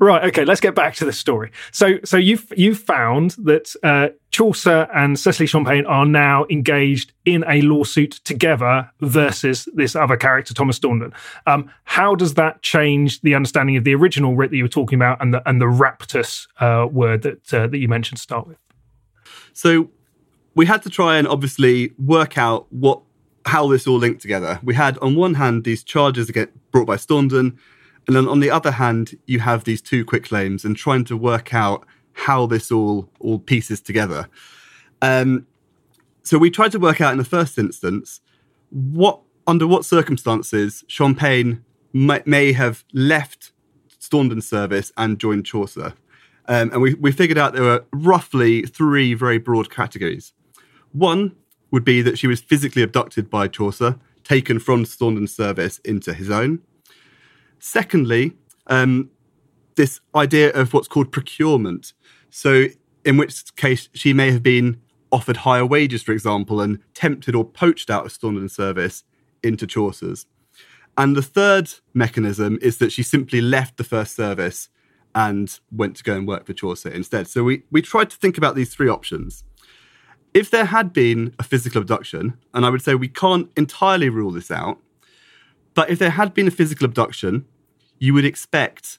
Right. 0.00 0.24
Okay. 0.24 0.44
Let's 0.44 0.60
get 0.60 0.74
back 0.74 0.94
to 0.96 1.04
the 1.04 1.12
story. 1.12 1.50
So, 1.72 1.98
so 2.04 2.16
you've 2.16 2.52
you've 2.56 2.78
found 2.78 3.32
that 3.38 3.74
uh, 3.82 4.08
Chaucer 4.30 4.88
and 4.94 5.18
Cecily 5.18 5.46
Champagne 5.46 5.84
are 5.86 6.06
now 6.06 6.46
engaged 6.50 7.12
in 7.24 7.44
a 7.48 7.62
lawsuit 7.62 8.12
together 8.24 8.90
versus 9.00 9.68
this 9.74 9.96
other 9.96 10.16
character, 10.16 10.54
Thomas 10.54 10.76
Staunton. 10.76 11.12
Um, 11.46 11.70
how 11.84 12.14
does 12.14 12.34
that 12.34 12.62
change 12.62 13.20
the 13.22 13.34
understanding 13.34 13.76
of 13.76 13.84
the 13.84 13.94
original 13.94 14.36
writ 14.36 14.50
that 14.50 14.56
you 14.56 14.64
were 14.64 14.68
talking 14.68 14.96
about 14.96 15.20
and 15.20 15.34
the 15.34 15.48
and 15.48 15.60
the 15.60 15.66
raptus 15.66 16.46
uh, 16.60 16.86
word 16.86 17.22
that 17.22 17.54
uh, 17.54 17.66
that 17.66 17.78
you 17.78 17.88
mentioned 17.88 18.18
to 18.18 18.22
start 18.22 18.46
with? 18.46 18.58
So, 19.52 19.90
we 20.54 20.66
had 20.66 20.82
to 20.82 20.90
try 20.90 21.18
and 21.18 21.26
obviously 21.26 21.92
work 21.98 22.38
out 22.38 22.66
what 22.72 23.00
how 23.46 23.66
this 23.68 23.86
all 23.86 23.98
linked 23.98 24.20
together. 24.20 24.60
We 24.62 24.74
had 24.74 24.98
on 24.98 25.16
one 25.16 25.34
hand 25.34 25.64
these 25.64 25.82
charges 25.82 26.30
get 26.30 26.52
brought 26.70 26.86
by 26.86 26.96
Staunton 26.96 27.58
and 28.08 28.16
then 28.16 28.26
on 28.26 28.40
the 28.40 28.50
other 28.50 28.72
hand, 28.72 29.16
you 29.26 29.38
have 29.40 29.64
these 29.64 29.82
two 29.82 30.04
quitclaims 30.04 30.64
and 30.64 30.76
trying 30.76 31.04
to 31.04 31.16
work 31.16 31.52
out 31.54 31.86
how 32.12 32.46
this 32.46 32.72
all 32.72 33.08
all 33.20 33.38
pieces 33.38 33.80
together. 33.80 34.28
Um, 35.02 35.46
so 36.22 36.38
we 36.38 36.50
tried 36.50 36.72
to 36.72 36.78
work 36.78 37.00
out 37.00 37.12
in 37.12 37.18
the 37.18 37.24
first 37.24 37.58
instance 37.58 38.20
what 38.70 39.20
under 39.46 39.66
what 39.66 39.84
circumstances 39.84 40.84
Champagne 40.88 41.64
may, 41.92 42.22
may 42.26 42.52
have 42.52 42.84
left 42.92 43.52
Staunton's 43.98 44.48
service 44.48 44.90
and 44.96 45.18
joined 45.18 45.46
Chaucer. 45.46 45.94
Um, 46.46 46.70
and 46.72 46.80
we, 46.80 46.94
we 46.94 47.12
figured 47.12 47.38
out 47.38 47.52
there 47.52 47.62
were 47.62 47.84
roughly 47.92 48.62
three 48.62 49.14
very 49.14 49.38
broad 49.38 49.70
categories. 49.70 50.32
One 50.92 51.36
would 51.70 51.84
be 51.84 52.00
that 52.02 52.18
she 52.18 52.26
was 52.26 52.40
physically 52.40 52.82
abducted 52.82 53.28
by 53.28 53.48
Chaucer, 53.48 53.98
taken 54.24 54.58
from 54.58 54.86
Staunton's 54.86 55.34
service 55.34 55.78
into 55.78 56.14
his 56.14 56.30
own. 56.30 56.60
Secondly, 57.58 58.32
um, 58.66 59.10
this 59.76 60.00
idea 60.14 60.50
of 60.52 60.72
what's 60.72 60.88
called 60.88 61.12
procurement. 61.12 61.92
So, 62.30 62.66
in 63.04 63.16
which 63.16 63.54
case 63.56 63.88
she 63.94 64.12
may 64.12 64.30
have 64.32 64.42
been 64.42 64.80
offered 65.10 65.38
higher 65.38 65.64
wages, 65.64 66.02
for 66.02 66.12
example, 66.12 66.60
and 66.60 66.80
tempted 66.94 67.34
or 67.34 67.44
poached 67.44 67.88
out 67.88 68.04
of 68.04 68.12
Staunton 68.12 68.48
service 68.48 69.04
into 69.42 69.66
Chaucer's. 69.66 70.26
And 70.96 71.16
the 71.16 71.22
third 71.22 71.70
mechanism 71.94 72.58
is 72.60 72.78
that 72.78 72.92
she 72.92 73.02
simply 73.02 73.40
left 73.40 73.76
the 73.76 73.84
first 73.84 74.14
service 74.14 74.68
and 75.14 75.58
went 75.70 75.96
to 75.96 76.04
go 76.04 76.14
and 76.14 76.26
work 76.26 76.44
for 76.44 76.52
Chaucer 76.52 76.90
instead. 76.90 77.28
So 77.28 77.44
we, 77.44 77.62
we 77.70 77.80
tried 77.80 78.10
to 78.10 78.16
think 78.16 78.36
about 78.36 78.56
these 78.56 78.74
three 78.74 78.88
options. 78.88 79.44
If 80.34 80.50
there 80.50 80.66
had 80.66 80.92
been 80.92 81.34
a 81.38 81.42
physical 81.42 81.80
abduction, 81.80 82.36
and 82.52 82.66
I 82.66 82.70
would 82.70 82.82
say 82.82 82.94
we 82.94 83.08
can't 83.08 83.50
entirely 83.56 84.08
rule 84.08 84.32
this 84.32 84.50
out, 84.50 84.78
but 85.78 85.90
if 85.90 86.00
there 86.00 86.10
had 86.10 86.34
been 86.34 86.48
a 86.48 86.50
physical 86.50 86.84
abduction, 86.86 87.44
you 88.00 88.12
would 88.12 88.24
expect 88.24 88.98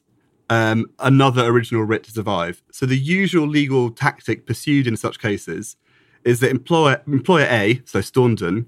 um, 0.50 0.86
another 1.00 1.44
original 1.46 1.84
writ 1.84 2.04
to 2.06 2.12
survive. 2.12 2.64
So 2.72 2.86
the 2.86 2.98
usual 2.98 3.46
legal 3.46 3.92
tactic 3.92 4.46
pursued 4.46 4.88
in 4.88 4.96
such 4.96 5.20
cases 5.20 5.76
is 6.24 6.40
that 6.40 6.52
employer, 6.52 7.02
employer 7.06 7.48
A, 7.50 7.82
so 7.84 8.00
Staunton, 8.00 8.66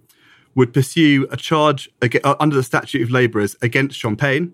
would 0.56 0.74
pursue 0.74 1.26
a 1.32 1.38
charge 1.38 1.90
uh, 2.02 2.36
under 2.38 2.58
the 2.58 2.64
statute 2.64 3.02
of 3.02 3.12
labourers 3.12 3.56
against 3.62 3.98
Champagne, 3.98 4.52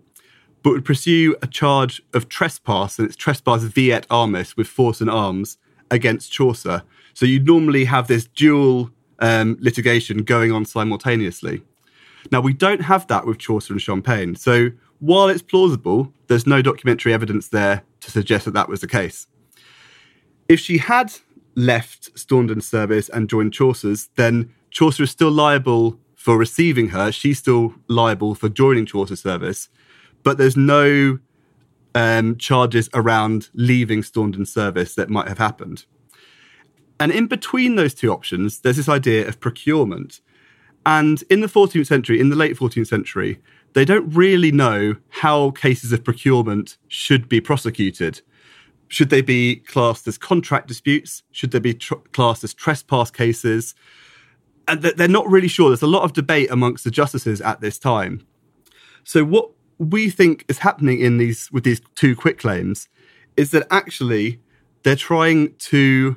but 0.61 0.73
would 0.73 0.85
pursue 0.85 1.35
a 1.41 1.47
charge 1.47 1.99
of 2.13 2.29
trespass, 2.29 2.99
and 2.99 3.07
it's 3.07 3.15
trespass 3.15 3.63
vi 3.63 3.91
et 3.91 4.05
armis 4.11 4.55
with 4.55 4.67
force 4.67 5.01
and 5.01 5.09
arms 5.09 5.57
against 5.89 6.31
Chaucer. 6.31 6.83
So 7.15 7.25
you'd 7.25 7.47
normally 7.47 7.85
have 7.85 8.07
this 8.07 8.27
dual 8.27 8.91
um, 9.17 9.57
litigation 9.59 10.21
going 10.21 10.51
on 10.51 10.63
simultaneously. 10.63 11.63
Now, 12.31 12.41
we 12.41 12.53
don't 12.53 12.81
have 12.81 13.07
that 13.07 13.25
with 13.25 13.37
Chaucer 13.37 13.73
and 13.73 13.81
Champagne. 13.81 14.35
So 14.35 14.69
while 14.99 15.29
it's 15.29 15.41
plausible, 15.41 16.11
there's 16.27 16.47
no 16.47 16.61
documentary 16.61 17.13
evidence 17.13 17.49
there 17.49 17.83
to 18.01 18.11
suggest 18.11 18.45
that 18.45 18.53
that 18.53 18.69
was 18.69 18.81
the 18.81 18.87
case. 18.87 19.27
If 20.49 20.59
she 20.59 20.77
had 20.77 21.13
left 21.55 22.17
Staunton's 22.17 22.67
service 22.67 23.09
and 23.09 23.29
joined 23.29 23.53
Chaucer's, 23.53 24.09
then 24.15 24.53
Chaucer 24.71 25.03
is 25.03 25.11
still 25.11 25.31
liable 25.31 25.99
for 26.15 26.37
receiving 26.37 26.89
her. 26.89 27.11
She's 27.11 27.39
still 27.39 27.75
liable 27.87 28.35
for 28.35 28.49
joining 28.49 28.85
Chaucer's 28.85 29.21
service, 29.21 29.69
but 30.23 30.37
there's 30.37 30.57
no 30.57 31.19
um, 31.95 32.37
charges 32.37 32.89
around 32.93 33.49
leaving 33.53 34.03
Staunton's 34.03 34.53
service 34.53 34.95
that 34.95 35.09
might 35.09 35.27
have 35.27 35.37
happened. 35.37 35.85
And 36.99 37.11
in 37.11 37.27
between 37.27 37.75
those 37.75 37.93
two 37.93 38.11
options, 38.11 38.59
there's 38.59 38.77
this 38.77 38.89
idea 38.89 39.27
of 39.27 39.39
procurement. 39.39 40.19
And 40.87 41.21
in 41.29 41.41
the 41.41 41.47
14th 41.47 41.85
century, 41.85 42.17
in 42.17 42.29
the 42.29 42.35
late 42.37 42.55
14th 42.55 42.87
century, 42.87 43.41
they 43.73 43.83
don't 43.83 44.09
really 44.09 44.53
know 44.53 44.95
how 45.09 45.51
cases 45.51 45.91
of 45.91 46.05
procurement 46.05 46.77
should 46.87 47.27
be 47.27 47.41
prosecuted. 47.41 48.21
Should 48.87 49.09
they 49.09 49.21
be 49.21 49.57
classed 49.57 50.07
as 50.07 50.17
contract 50.17 50.69
disputes? 50.69 51.23
Should 51.31 51.51
they 51.51 51.59
be 51.59 51.73
tr- 51.73 51.95
classed 52.13 52.45
as 52.45 52.53
trespass 52.53 53.11
cases? 53.11 53.75
And 54.69 54.81
they're 54.81 55.09
not 55.09 55.29
really 55.29 55.49
sure. 55.49 55.69
There's 55.69 55.81
a 55.81 55.87
lot 55.87 56.03
of 56.03 56.13
debate 56.13 56.49
amongst 56.49 56.85
the 56.85 56.91
justices 56.91 57.41
at 57.41 57.59
this 57.59 57.77
time. 57.77 58.25
So 59.03 59.25
what 59.25 59.49
we 59.77 60.09
think 60.09 60.45
is 60.47 60.59
happening 60.59 61.01
in 61.01 61.17
these 61.17 61.51
with 61.51 61.65
these 61.65 61.81
two 61.95 62.15
quitclaims 62.15 62.87
is 63.35 63.51
that 63.51 63.67
actually 63.69 64.39
they're 64.83 64.95
trying 64.95 65.53
to 65.55 66.15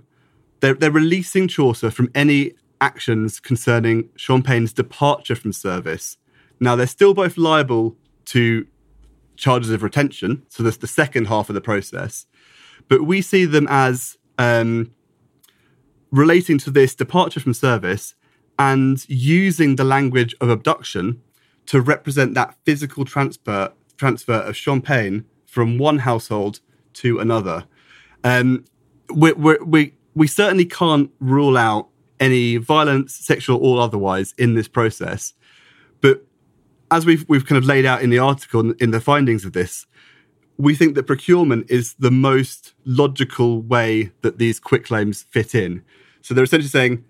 they're, 0.60 0.74
they're 0.74 0.92
releasing 0.92 1.48
Chaucer 1.48 1.90
from 1.90 2.08
any 2.14 2.52
actions 2.80 3.40
concerning 3.40 4.08
Champagne's 4.16 4.72
departure 4.72 5.34
from 5.34 5.52
service. 5.52 6.16
Now, 6.58 6.76
they're 6.76 6.86
still 6.86 7.14
both 7.14 7.36
liable 7.36 7.96
to 8.26 8.66
charges 9.36 9.70
of 9.70 9.82
retention, 9.82 10.42
so 10.48 10.62
that's 10.62 10.76
the 10.76 10.86
second 10.86 11.26
half 11.26 11.48
of 11.48 11.54
the 11.54 11.60
process, 11.60 12.26
but 12.88 13.02
we 13.04 13.22
see 13.22 13.44
them 13.44 13.66
as 13.70 14.18
um, 14.38 14.92
relating 16.10 16.58
to 16.58 16.70
this 16.70 16.94
departure 16.94 17.40
from 17.40 17.54
service 17.54 18.14
and 18.58 19.08
using 19.08 19.76
the 19.76 19.84
language 19.84 20.34
of 20.40 20.50
abduction 20.50 21.22
to 21.66 21.80
represent 21.80 22.34
that 22.34 22.54
physical 22.64 23.04
transfer 23.04 23.72
transfer 23.96 24.34
of 24.34 24.56
Champagne 24.56 25.24
from 25.46 25.76
one 25.76 25.98
household 25.98 26.60
to 26.94 27.18
another. 27.18 27.64
Um, 28.24 28.64
we, 29.14 29.32
we, 29.32 29.94
we 30.14 30.26
certainly 30.26 30.64
can't 30.64 31.10
rule 31.20 31.58
out 31.58 31.89
any 32.20 32.58
violence, 32.58 33.14
sexual 33.14 33.58
or 33.58 33.80
otherwise, 33.80 34.34
in 34.38 34.54
this 34.54 34.68
process. 34.68 35.32
But 36.00 36.24
as 36.90 37.06
we've 37.06 37.24
we've 37.28 37.46
kind 37.46 37.58
of 37.58 37.64
laid 37.64 37.86
out 37.86 38.02
in 38.02 38.10
the 38.10 38.18
article 38.18 38.72
in 38.72 38.90
the 38.90 39.00
findings 39.00 39.44
of 39.44 39.52
this, 39.52 39.86
we 40.58 40.74
think 40.74 40.94
that 40.94 41.04
procurement 41.04 41.70
is 41.70 41.94
the 41.94 42.10
most 42.10 42.74
logical 42.84 43.62
way 43.62 44.12
that 44.20 44.38
these 44.38 44.60
quitclaims 44.60 45.24
fit 45.24 45.54
in. 45.54 45.82
So 46.20 46.34
they're 46.34 46.44
essentially 46.44 46.68
saying, 46.68 47.04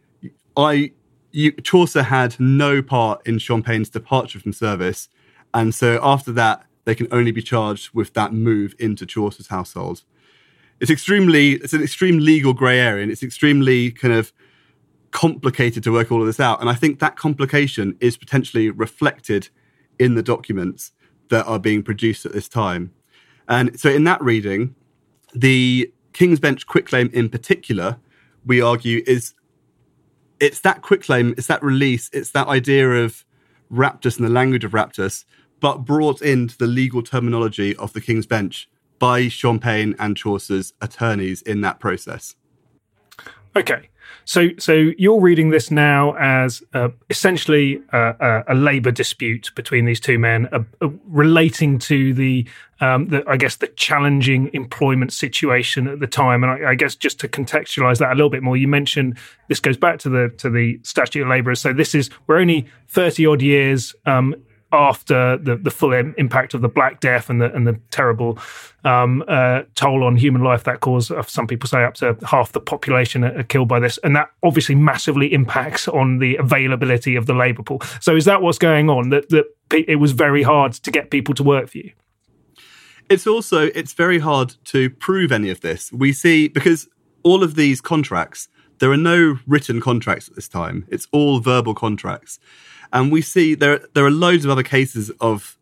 I 0.57 0.93
you, 1.33 1.53
Chaucer 1.53 2.05
had 2.05 2.39
no 2.39 2.83
part 2.83 3.27
in 3.27 3.39
Champagne's 3.39 3.89
departure 3.89 4.39
from 4.39 4.53
service, 4.53 5.09
and 5.53 5.75
so 5.75 5.99
after 6.03 6.33
that, 6.33 6.65
they 6.85 6.95
can 6.95 7.09
only 7.11 7.31
be 7.31 7.43
charged 7.43 7.91
with 7.95 8.15
that 8.15 8.33
move 8.33 8.75
into 8.79 9.07
Chaucer's 9.07 9.49
household. 9.49 10.03
It's 10.81 10.91
extremely, 10.91 11.53
it's 11.53 11.73
an 11.75 11.83
extreme 11.83 12.19
legal 12.19 12.55
grey 12.55 12.81
area, 12.81 13.03
and 13.03 13.13
it's 13.13 13.23
extremely 13.23 13.91
kind 13.91 14.15
of 14.15 14.33
complicated 15.11 15.83
to 15.85 15.93
work 15.93 16.13
all 16.13 16.21
of 16.21 16.27
this 16.27 16.41
out. 16.41 16.61
And 16.61 16.69
I 16.69 16.75
think 16.75 16.99
that 17.01 17.17
complication 17.17 17.97
is 18.01 18.17
potentially 18.17 18.71
reflected 18.71 19.49
in 19.99 20.15
the 20.15 20.23
documents 20.23 20.93
that 21.29 21.47
are 21.47 21.59
being 21.59 21.83
produced 21.83 22.27
at 22.27 22.33
this 22.33 22.49
time. 22.49 22.93
And 23.49 23.79
so, 23.79 23.91
in 23.91 24.05
that 24.05 24.23
reading, 24.23 24.75
the 25.35 25.93
King's 26.13 26.41
Bench 26.41 26.67
quitclaim 26.67 27.11
in 27.13 27.29
particular, 27.29 27.99
we 28.47 28.61
argue, 28.61 29.03
is 29.07 29.35
it's 30.41 30.61
that 30.61 30.83
quitclaim, 30.83 31.35
it's 31.37 31.47
that 31.49 31.63
release, 31.63 32.09
it's 32.13 32.31
that 32.31 32.49
idea 32.49 32.89
of 33.05 33.25
Raptus 33.71 34.17
and 34.17 34.27
the 34.27 34.33
language 34.33 34.65
of 34.65 34.73
Raptus, 34.73 35.25
but 35.61 35.85
brought 35.85 36.23
into 36.23 36.57
the 36.57 36.67
legal 36.67 37.03
terminology 37.03 37.77
of 37.77 37.93
the 37.93 38.01
King's 38.01 38.27
Bench 38.27 38.69
by 38.99 39.29
Champagne 39.29 39.95
and 39.99 40.17
Chaucer's 40.17 40.73
attorneys 40.81 41.43
in 41.43 41.61
that 41.61 41.81
process. 41.81 42.35
Okay. 43.57 43.90
So, 44.25 44.49
so 44.59 44.91
you're 44.97 45.21
reading 45.21 45.51
this 45.51 45.71
now 45.71 46.15
as 46.17 46.63
uh, 46.75 46.91
essentially 47.09 47.81
a, 47.93 48.45
a, 48.49 48.55
labour 48.55 48.91
dispute 48.91 49.51
between 49.55 49.85
these 49.85 50.01
two 50.01 50.19
men, 50.19 50.49
uh, 50.53 50.61
uh, 50.81 50.89
relating 51.07 51.79
to 51.81 52.15
the, 52.15 52.47
um, 52.81 53.09
the, 53.09 53.25
I 53.29 53.37
guess, 53.37 53.57
the 53.57 53.69
challenging 53.69 54.51
employment 54.53 55.13
situation 55.13 55.89
at 55.89 56.01
the 56.01 56.07
time. 56.07 56.45
And 56.45 56.65
I, 56.65 56.71
I, 56.71 56.75
guess 56.75 56.95
just 56.95 57.19
to 57.21 57.29
contextualise 57.29 57.99
that 57.99 58.13
a 58.13 58.15
little 58.15 58.31
bit 58.31 58.43
more, 58.43 58.57
you 58.57 58.69
mentioned 58.69 59.19
this 59.49 59.61
goes 59.61 59.77
back 59.77 59.99
to 60.01 60.09
the 60.09 60.33
to 60.39 60.51
the 60.51 60.79
statute 60.83 61.23
of 61.23 61.29
labourers. 61.29 61.61
So 61.61 61.73
this 61.73 61.95
is 61.95 62.11
we're 62.27 62.39
only 62.39 62.67
thirty 62.89 63.27
odd 63.27 63.43
years 63.43 63.95
um, 64.07 64.35
after 64.73 65.37
the, 65.37 65.57
the 65.57 65.71
full 65.71 65.93
impact 65.93 66.55
of 66.55 66.61
the 66.61 66.69
Black 66.69 67.01
Death 67.01 67.29
and 67.29 67.41
the 67.41 67.53
and 67.55 67.67
the 67.67 67.79
terrible 67.91 68.39
um, 68.85 69.25
uh, 69.29 69.63
toll 69.75 70.05
on 70.05 70.17
human 70.17 70.43
life 70.43 70.65
that 70.65 70.81
caused, 70.81 71.11
uh, 71.11 71.23
some 71.23 71.47
people 71.47 71.69
say, 71.69 71.85
up 71.85 71.95
to 71.95 72.17
half 72.25 72.53
the 72.53 72.61
population 72.61 73.25
are, 73.25 73.43
killed 73.43 73.69
by 73.69 73.81
this, 73.81 73.99
and 73.99 74.15
that 74.17 74.31
obviously 74.43 74.75
massively 74.75 75.33
impacts 75.33 75.89
on 75.89 76.19
the 76.19 76.37
availability 76.37 77.17
of 77.17 77.27
the 77.27 77.35
labour 77.35 77.63
pool. 77.63 77.83
So, 78.01 78.17
is 78.17 78.25
that 78.27 78.43
what's 78.43 78.59
going 78.59 78.89
on? 78.89 79.11
That 79.11 79.29
that 79.31 79.47
it 79.73 79.97
was 79.97 80.13
very 80.13 80.43
hard 80.43 80.73
to 80.75 80.91
get 80.91 81.11
people 81.11 81.35
to 81.35 81.43
work 81.43 81.69
for 81.69 81.79
you. 81.79 81.93
It's 83.09 83.27
also 83.27 83.67
it's 83.75 83.93
very 83.93 84.21
hard 84.21 84.55
to 84.67 84.91
prove 84.91 85.33
any 85.33 85.51
of 85.51 85.61
this. 85.61 85.93
We 85.93 86.13
see 86.13 86.49
because 86.49 86.89
all 87.23 87.43
of 87.43 87.55
these 87.55 87.81
contracts, 87.81 88.49
there 88.79 88.91
are 88.91 88.97
no 88.97 89.39
written 89.47 89.81
contracts 89.81 90.29
at 90.29 90.37
this 90.37 90.49
time. 90.49 90.87
It's 90.89 91.07
all 91.13 91.41
verbal 91.41 91.75
contracts. 91.75 92.39
And 92.93 93.13
we 93.13 93.23
see 93.23 93.55
there 93.55 93.81
there 93.95 94.05
are 94.05 94.11
loads 94.11 94.45
of 94.45 94.51
other 94.51 94.63
cases 94.63 95.11
of 95.21 95.57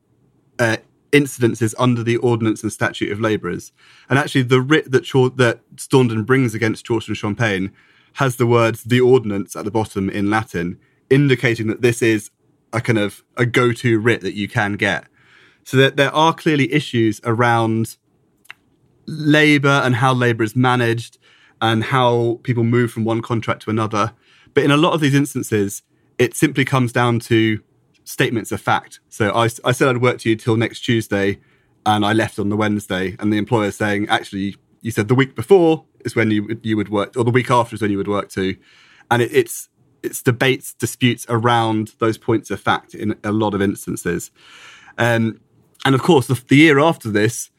uh, 0.59 0.79
incidences 1.13 1.75
under 1.79 2.03
the 2.03 2.17
Ordinance 2.17 2.63
and 2.63 2.73
Statute 2.73 3.13
of 3.13 3.21
Labourers. 3.21 3.73
And 4.09 4.19
actually, 4.19 4.43
the 4.43 4.61
writ 4.61 4.91
that, 4.91 5.05
Chaw- 5.05 5.31
that 5.31 5.61
Staunton 5.77 6.25
brings 6.25 6.55
against 6.55 6.85
Chaucer 6.85 7.11
and 7.11 7.17
Champagne 7.17 7.73
has 8.15 8.37
the 8.37 8.47
words 8.47 8.85
"the 8.85 9.01
Ordinance" 9.01 9.57
at 9.57 9.65
the 9.65 9.71
bottom 9.71 10.09
in 10.11 10.31
Latin, 10.31 10.79
indicating 11.11 11.67
that 11.69 11.83
this 11.83 12.03
is 12.03 12.31
a 12.73 12.81
kind 12.81 12.99
of 12.99 13.23
a 13.37 13.47
go-to 13.47 13.99
writ 13.99 14.21
that 14.21 14.35
you 14.35 14.49
can 14.49 14.75
get. 14.75 15.07
So 15.65 15.77
that 15.77 15.97
there 15.97 16.15
are 16.15 16.35
clearly 16.35 16.73
issues 16.73 17.21
around 17.25 17.97
labour 19.07 19.81
and 19.85 19.97
how 19.97 20.13
labour 20.13 20.45
is 20.45 20.55
managed 20.55 21.19
and 21.61 21.85
how 21.85 22.41
people 22.43 22.65
move 22.65 22.91
from 22.91 23.05
one 23.05 23.23
contract 23.23 23.63
to 23.63 23.71
another. 23.71 24.13
But 24.55 24.65
in 24.65 24.71
a 24.71 24.77
lot 24.77 24.93
of 24.93 25.01
these 25.01 25.15
instances, 25.15 25.83
it 26.19 26.37
simply 26.37 26.65
comes 26.65 26.93
down 26.93 27.21
to 27.21 27.61
statements 28.05 28.51
of 28.53 28.61
fact. 28.61 29.01
So 29.09 29.31
I, 29.35 29.49
I 29.65 29.73
said 29.73 29.89
I'd 29.89 29.99
work 29.99 30.19
to 30.19 30.31
you 30.31 30.37
till 30.37 30.57
next 30.57 30.81
Tuesday, 30.81 31.39
and 31.87 32.05
I 32.05 32.13
left 32.13 32.39
on 32.39 32.49
the 32.49 32.57
Wednesday, 32.57 33.17
and 33.19 33.33
the 33.33 33.39
employer 33.39 33.71
saying, 33.71 34.09
actually, 34.09 34.57
you 34.81 34.91
said 34.91 35.09
the 35.09 35.15
week 35.15 35.35
before 35.35 35.85
is 36.05 36.15
when 36.15 36.31
you 36.31 36.59
you 36.63 36.77
would 36.77 36.89
work, 36.89 37.17
or 37.17 37.25
the 37.25 37.31
week 37.31 37.51
after 37.51 37.75
is 37.75 37.83
when 37.83 37.91
you 37.91 37.99
would 37.99 38.09
work 38.09 38.29
to, 38.31 38.57
and 39.11 39.23
it, 39.23 39.31
it's 39.33 39.69
it's 40.03 40.23
debates, 40.23 40.75
disputes 40.75 41.27
around 41.29 41.93
those 41.99 42.19
points 42.19 42.51
of 42.51 42.61
fact 42.61 42.95
in 42.95 43.17
a 43.25 43.33
lot 43.33 43.55
of 43.55 43.63
instances, 43.63 44.31
um, 44.97 45.41
and 45.85 45.95
of 45.95 46.03
course 46.03 46.27
the, 46.27 46.43
the 46.49 46.57
year 46.57 46.79
after 46.79 47.11
this, 47.11 47.51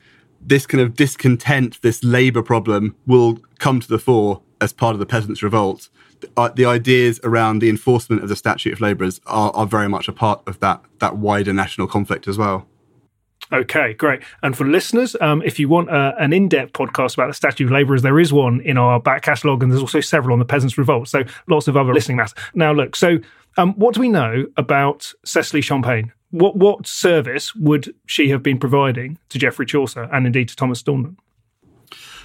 this 0.42 0.66
kind 0.66 0.82
of 0.82 0.96
discontent, 0.96 1.82
this 1.82 2.04
labour 2.04 2.42
problem 2.42 2.96
will 3.06 3.40
come 3.60 3.80
to 3.80 3.88
the 3.88 4.00
fore 4.00 4.42
as 4.62 4.74
part 4.74 4.94
of 4.94 5.00
the 5.00 5.06
peasants' 5.06 5.42
revolt, 5.42 5.90
uh, 6.36 6.50
the 6.50 6.66
ideas 6.66 7.20
around 7.24 7.60
the 7.60 7.70
enforcement 7.70 8.24
of 8.24 8.30
the 8.30 8.36
statute 8.36 8.74
of 8.74 8.82
labourers 8.82 9.22
are, 9.26 9.52
are 9.52 9.66
very 9.66 9.88
much 9.88 10.08
a 10.08 10.14
part 10.14 10.42
of 10.48 10.60
that 10.60 10.82
that 11.00 11.18
wider 11.18 11.54
national 11.54 11.88
conflict 11.88 12.28
as 12.28 12.38
well. 12.38 12.68
Okay, 13.52 13.94
great. 13.94 14.22
And 14.44 14.56
for 14.56 14.66
listeners, 14.66 15.16
um, 15.22 15.42
if 15.44 15.58
you 15.60 15.68
want 15.68 15.90
uh, 15.90 16.14
an 16.20 16.34
in-depth 16.34 16.74
podcast 16.74 17.16
about 17.16 17.28
the 17.28 17.34
statute 17.34 17.66
of 17.66 17.72
labourers, 17.72 18.04
there 18.04 18.20
is 18.20 18.32
one 18.32 18.62
in 18.62 18.78
our 18.78 19.00
back 19.00 19.24
catalogue, 19.24 19.64
and 19.64 19.72
there's 19.72 19.82
also 19.82 20.02
several 20.02 20.34
on 20.34 20.40
the 20.40 20.46
Peasants' 20.46 20.78
Revolt. 20.78 21.08
So 21.08 21.24
lots 21.48 21.68
of 21.68 21.76
other 21.76 21.94
listening 21.94 22.18
mass. 22.18 22.34
Now, 22.54 22.74
look. 22.74 22.96
So, 22.96 23.20
um, 23.58 23.74
what 23.74 23.96
do 23.96 24.02
we 24.02 24.10
know 24.10 24.46
about 24.56 25.12
Cecily 25.26 25.62
Champagne? 25.62 26.14
What 26.32 26.56
what 26.58 26.86
service 26.86 27.56
would 27.56 27.94
she 28.06 28.30
have 28.30 28.44
been 28.44 28.60
providing 28.60 29.18
to 29.30 29.40
Geoffrey 29.40 29.66
Chaucer 29.66 30.04
and 30.12 30.28
indeed 30.28 30.50
to 30.50 30.56
Thomas 30.56 30.80
Staunton? 30.80 31.18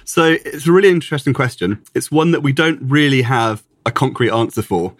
So 0.05 0.37
it's 0.45 0.67
a 0.67 0.71
really 0.71 0.89
interesting 0.89 1.33
question. 1.33 1.83
It's 1.95 2.11
one 2.11 2.31
that 2.31 2.41
we 2.41 2.53
don't 2.53 2.79
really 2.81 3.23
have 3.23 3.63
a 3.85 3.91
concrete 3.91 4.29
answer 4.29 4.61
for 4.61 4.95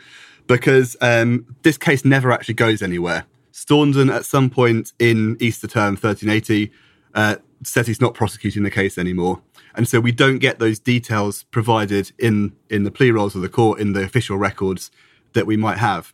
because 0.48 0.98
um, 1.00 1.56
this 1.62 1.78
case 1.78 2.04
never 2.04 2.32
actually 2.32 2.56
goes 2.56 2.82
anywhere. 2.82 3.26
Staunton, 3.52 4.10
at 4.10 4.26
some 4.26 4.50
point 4.50 4.94
in 5.00 5.38
Easter 5.40 5.68
term 5.68 5.94
1380, 5.94 6.72
uh, 7.14 7.36
says 7.64 7.88
he's 7.88 8.02
not 8.02 8.14
prosecuting 8.14 8.64
the 8.64 8.72
case 8.72 8.98
anymore. 8.98 9.42
And 9.76 9.88
so 9.88 10.00
we 10.00 10.12
don't 10.12 10.40
get 10.40 10.60
those 10.60 10.80
details 10.80 11.44
provided 11.44 12.12
in, 12.18 12.54
in 12.70 12.84
the 12.84 12.92
plea 12.92 13.12
rolls 13.12 13.36
of 13.36 13.42
the 13.42 13.50
court, 13.50 13.80
in 13.80 13.94
the 13.94 14.04
official 14.04 14.38
records 14.38 14.92
that 15.34 15.46
we 15.46 15.56
might 15.56 15.78
have. 15.78 16.14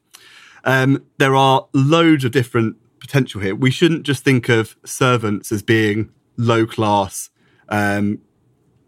Um, 0.64 1.06
there 1.18 1.36
are 1.36 1.68
loads 1.74 2.26
of 2.26 2.32
different 2.32 2.76
potential 3.00 3.42
here. 3.42 3.56
We 3.56 3.72
shouldn't 3.72 4.04
just 4.04 4.24
think 4.24 4.50
of 4.50 4.76
servants 4.86 5.52
as 5.52 5.64
being 5.64 6.12
low 6.38 6.66
class, 6.66 7.30
um, 7.70 8.20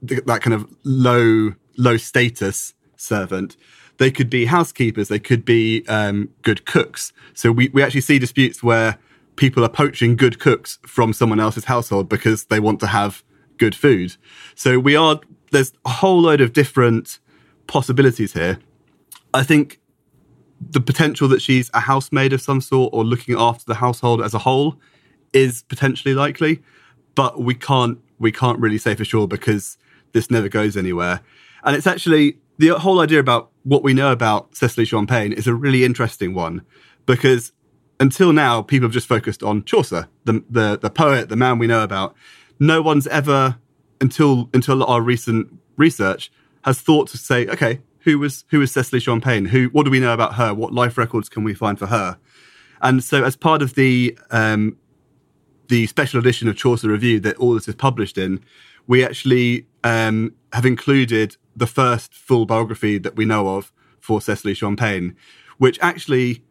that 0.03 0.41
kind 0.41 0.53
of 0.53 0.73
low 0.83 1.53
low 1.77 1.97
status 1.97 2.73
servant. 2.97 3.57
They 3.97 4.11
could 4.11 4.29
be 4.29 4.45
housekeepers. 4.45 5.07
They 5.07 5.19
could 5.19 5.45
be 5.45 5.85
um, 5.87 6.29
good 6.41 6.65
cooks. 6.65 7.13
So 7.33 7.51
we, 7.51 7.69
we 7.69 7.81
actually 7.83 8.01
see 8.01 8.19
disputes 8.19 8.63
where 8.63 8.97
people 9.35 9.63
are 9.63 9.69
poaching 9.69 10.15
good 10.15 10.39
cooks 10.39 10.79
from 10.85 11.13
someone 11.13 11.39
else's 11.39 11.65
household 11.65 12.09
because 12.09 12.45
they 12.45 12.59
want 12.59 12.79
to 12.81 12.87
have 12.87 13.23
good 13.57 13.75
food. 13.75 14.15
So 14.55 14.79
we 14.79 14.95
are, 14.95 15.19
there's 15.51 15.73
a 15.85 15.89
whole 15.89 16.21
load 16.21 16.41
of 16.41 16.53
different 16.53 17.19
possibilities 17.67 18.33
here. 18.33 18.59
I 19.33 19.43
think 19.43 19.79
the 20.59 20.81
potential 20.81 21.27
that 21.29 21.41
she's 21.41 21.69
a 21.73 21.79
housemaid 21.81 22.33
of 22.33 22.41
some 22.41 22.61
sort 22.61 22.93
or 22.93 23.03
looking 23.03 23.35
after 23.37 23.65
the 23.65 23.75
household 23.75 24.21
as 24.21 24.33
a 24.33 24.39
whole 24.39 24.79
is 25.33 25.63
potentially 25.63 26.13
likely, 26.13 26.61
but 27.15 27.41
we 27.41 27.55
can't 27.55 27.99
we 28.19 28.31
can't 28.31 28.59
really 28.59 28.77
say 28.77 28.95
for 28.95 29.03
sure 29.03 29.27
because 29.27 29.77
this 30.13 30.32
never 30.32 30.47
goes 30.47 30.78
anywhere. 30.78 31.21
And 31.63 31.76
it's 31.76 31.88
actually 31.88 32.38
the 32.58 32.69
whole 32.69 33.02
idea 33.02 33.19
about 33.19 33.52
what 33.63 33.84
we 33.84 33.93
know 33.93 34.12
about 34.12 34.56
Cecily 34.56 34.86
Champagne 34.86 35.34
is 35.34 35.47
a 35.47 35.54
really 35.54 35.84
interesting 35.84 36.34
one 36.34 36.63
because 37.06 37.52
until 37.99 38.34
now, 38.34 38.62
people 38.62 38.88
have 38.88 38.93
just 38.93 39.08
focused 39.08 39.43
on 39.43 39.63
Chaucer, 39.63 40.08
the, 40.26 40.43
the, 40.49 40.78
the 40.78 40.89
poet, 40.89 41.30
the 41.30 41.36
man 41.36 41.58
we 41.58 41.67
know 41.67 41.84
about. 41.84 42.15
No 42.60 42.82
one's 42.82 43.08
ever, 43.08 43.58
until 44.02 44.49
until 44.54 44.84
our 44.84 45.02
recent 45.02 45.58
research, 45.78 46.32
has 46.63 46.82
thought 46.82 47.08
to 47.10 47.17
say, 47.17 47.47
okay, 47.47 47.82
who 47.99 48.19
was 48.19 48.45
who 48.49 48.60
was 48.60 48.71
Cecily 48.71 48.99
Champagne? 48.99 49.45
Who? 49.45 49.67
What 49.67 49.84
do 49.84 49.91
we 49.91 49.99
know 49.99 50.13
about 50.13 50.36
her? 50.36 50.54
What 50.54 50.73
life 50.73 50.97
records 50.97 51.30
can 51.30 51.43
we 51.43 51.54
find 51.54 51.80
for 51.80 51.88
her? 51.88 52.17
And 52.82 53.04
so, 53.04 53.23
as 53.23 53.36
part 53.36 53.62
of 53.62 53.76
the 53.76 54.17
um, 54.32 54.78
the 55.69 55.88
special 55.88 56.19
edition 56.19 56.47
of 56.47 56.56
Chaucer 56.56 56.89
Review 56.89 57.19
that 57.21 57.38
all 57.38 57.54
this 57.54 57.67
is 57.67 57.76
published 57.76 58.17
in, 58.17 58.43
we 58.88 59.04
actually 59.04 59.65
um, 59.83 60.35
have 60.53 60.65
included 60.65 61.37
the 61.55 61.67
first 61.67 62.13
full 62.13 62.45
biography 62.45 62.97
that 62.97 63.15
we 63.15 63.25
know 63.25 63.57
of 63.57 63.71
for 63.99 64.21
Cecily 64.21 64.53
Champagne, 64.53 65.15
which 65.57 65.79
actually 65.81 66.43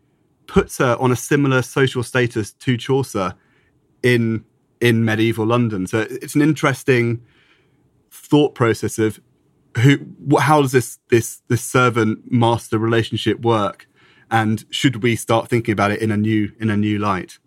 puts 0.46 0.78
her 0.78 0.96
on 0.98 1.12
a 1.12 1.16
similar 1.16 1.62
social 1.62 2.02
status 2.02 2.52
to 2.52 2.76
Chaucer 2.76 3.34
in 4.02 4.44
in 4.80 5.04
medieval 5.04 5.46
London. 5.46 5.86
So 5.86 6.06
it's 6.10 6.34
an 6.34 6.42
interesting 6.42 7.22
thought 8.10 8.54
process 8.54 8.98
of 8.98 9.20
who 9.78 9.98
how 10.38 10.62
does 10.62 10.72
this 10.72 10.98
this 11.08 11.42
this 11.48 11.62
servant 11.62 12.30
master 12.30 12.78
relationship 12.78 13.40
work 13.40 13.88
and 14.30 14.64
should 14.70 15.02
we 15.02 15.16
start 15.16 15.48
thinking 15.48 15.72
about 15.72 15.90
it 15.90 16.00
in 16.00 16.10
a 16.10 16.16
new 16.16 16.52
in 16.60 16.68
a 16.68 16.76
new 16.76 16.98
light 16.98 17.38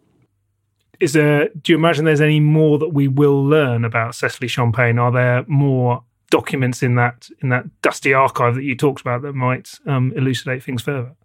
is 1.00 1.14
there 1.14 1.50
do 1.50 1.72
you 1.72 1.78
imagine 1.78 2.06
there's 2.06 2.22
any 2.22 2.40
more 2.40 2.78
that 2.80 2.90
we 2.90 3.08
will 3.08 3.44
learn 3.44 3.86
about 3.86 4.16
Cecily 4.16 4.48
Champagne 4.48 5.00
are 5.00 5.12
there 5.12 5.46
more 5.48 6.04
documents 6.30 6.84
in 6.84 6.96
that 6.96 7.30
in 7.42 7.50
that 7.50 7.66
dusty 7.82 8.14
archive 8.14 8.56
that 8.56 8.64
you 8.64 8.76
talked 8.76 9.02
about 9.02 9.22
that 9.22 9.34
might 9.34 9.80
um, 9.86 10.12
elucidate 10.16 10.64
things 10.64 10.82
further? 10.82 11.16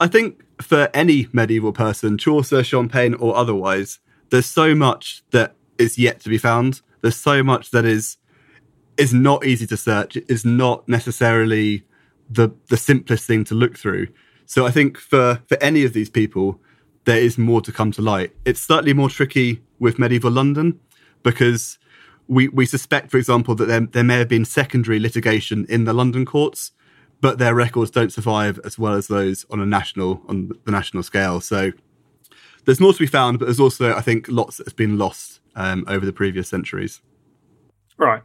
I 0.00 0.06
think 0.06 0.42
for 0.62 0.88
any 0.94 1.28
medieval 1.32 1.72
person, 1.72 2.16
Chaucer, 2.16 2.64
Champagne, 2.64 3.14
or 3.14 3.36
otherwise, 3.36 3.98
there's 4.30 4.46
so 4.46 4.74
much 4.74 5.22
that 5.30 5.54
is 5.78 5.98
yet 5.98 6.20
to 6.20 6.28
be 6.28 6.38
found. 6.38 6.80
There's 7.02 7.16
so 7.16 7.42
much 7.42 7.70
that 7.70 7.84
is 7.84 8.16
is 8.96 9.14
not 9.14 9.44
easy 9.44 9.66
to 9.66 9.76
search. 9.76 10.16
Is 10.28 10.44
not 10.44 10.88
necessarily 10.88 11.84
the 12.28 12.50
the 12.68 12.76
simplest 12.76 13.26
thing 13.26 13.44
to 13.44 13.54
look 13.54 13.78
through. 13.78 14.08
So 14.46 14.66
I 14.66 14.70
think 14.70 14.98
for 14.98 15.42
for 15.46 15.56
any 15.62 15.84
of 15.84 15.92
these 15.92 16.10
people, 16.10 16.60
there 17.04 17.18
is 17.18 17.38
more 17.38 17.60
to 17.62 17.72
come 17.72 17.92
to 17.92 18.02
light. 18.02 18.34
It's 18.44 18.60
slightly 18.60 18.92
more 18.92 19.08
tricky 19.08 19.62
with 19.78 19.98
medieval 19.98 20.30
London 20.30 20.78
because 21.22 21.78
we, 22.28 22.48
we 22.48 22.66
suspect, 22.66 23.10
for 23.10 23.16
example, 23.16 23.54
that 23.56 23.66
there, 23.66 23.80
there 23.80 24.04
may 24.04 24.18
have 24.18 24.28
been 24.28 24.44
secondary 24.44 25.00
litigation 25.00 25.66
in 25.68 25.84
the 25.84 25.92
London 25.92 26.24
courts, 26.24 26.72
but 27.20 27.38
their 27.38 27.54
records 27.54 27.90
don't 27.90 28.12
survive 28.12 28.58
as 28.64 28.78
well 28.78 28.94
as 28.94 29.08
those 29.08 29.44
on 29.50 29.60
a 29.60 29.66
national 29.66 30.22
on 30.28 30.52
the 30.64 30.70
national 30.70 31.02
scale. 31.02 31.40
So 31.40 31.72
there's 32.64 32.80
more 32.80 32.92
to 32.92 32.98
be 32.98 33.06
found, 33.06 33.38
but 33.38 33.46
there's 33.46 33.60
also, 33.60 33.94
I 33.94 34.00
think, 34.00 34.28
lots 34.28 34.58
that 34.58 34.66
has 34.66 34.72
been 34.72 34.98
lost 34.98 35.40
um, 35.56 35.84
over 35.88 36.06
the 36.06 36.12
previous 36.12 36.48
centuries. 36.48 37.00
Right. 37.96 38.22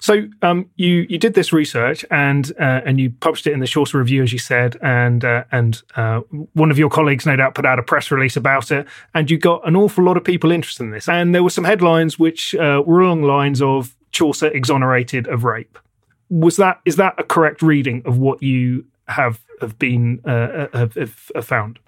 So 0.00 0.28
um, 0.42 0.68
you 0.76 1.06
you 1.08 1.18
did 1.18 1.34
this 1.34 1.52
research 1.52 2.04
and 2.10 2.52
uh, 2.60 2.80
and 2.84 3.00
you 3.00 3.10
published 3.10 3.46
it 3.46 3.52
in 3.52 3.60
the 3.60 3.66
Chaucer 3.66 3.98
Review, 3.98 4.22
as 4.22 4.32
you 4.32 4.38
said, 4.38 4.76
and 4.82 5.24
uh, 5.24 5.44
and 5.52 5.82
uh, 5.96 6.20
one 6.52 6.70
of 6.70 6.78
your 6.78 6.90
colleagues, 6.90 7.26
no 7.26 7.36
doubt, 7.36 7.54
put 7.54 7.66
out 7.66 7.78
a 7.78 7.82
press 7.82 8.10
release 8.10 8.36
about 8.36 8.70
it, 8.70 8.86
and 9.14 9.30
you 9.30 9.38
got 9.38 9.66
an 9.66 9.76
awful 9.76 10.04
lot 10.04 10.16
of 10.16 10.24
people 10.24 10.50
interested 10.50 10.84
in 10.84 10.90
this. 10.90 11.08
And 11.08 11.34
there 11.34 11.42
were 11.42 11.50
some 11.50 11.64
headlines 11.64 12.18
which 12.18 12.54
uh, 12.54 12.82
were 12.84 13.00
along 13.00 13.22
the 13.22 13.28
lines 13.28 13.62
of 13.62 13.96
Chaucer 14.12 14.48
exonerated 14.48 15.26
of 15.26 15.44
rape. 15.44 15.78
Was 16.28 16.56
that 16.56 16.80
is 16.84 16.96
that 16.96 17.14
a 17.18 17.24
correct 17.24 17.62
reading 17.62 18.02
of 18.04 18.18
what 18.18 18.42
you 18.42 18.84
have 19.08 19.40
have 19.60 19.78
been 19.78 20.20
uh, 20.26 20.68
uh, 20.72 20.78
have, 20.78 21.30
have 21.34 21.46
found? 21.46 21.78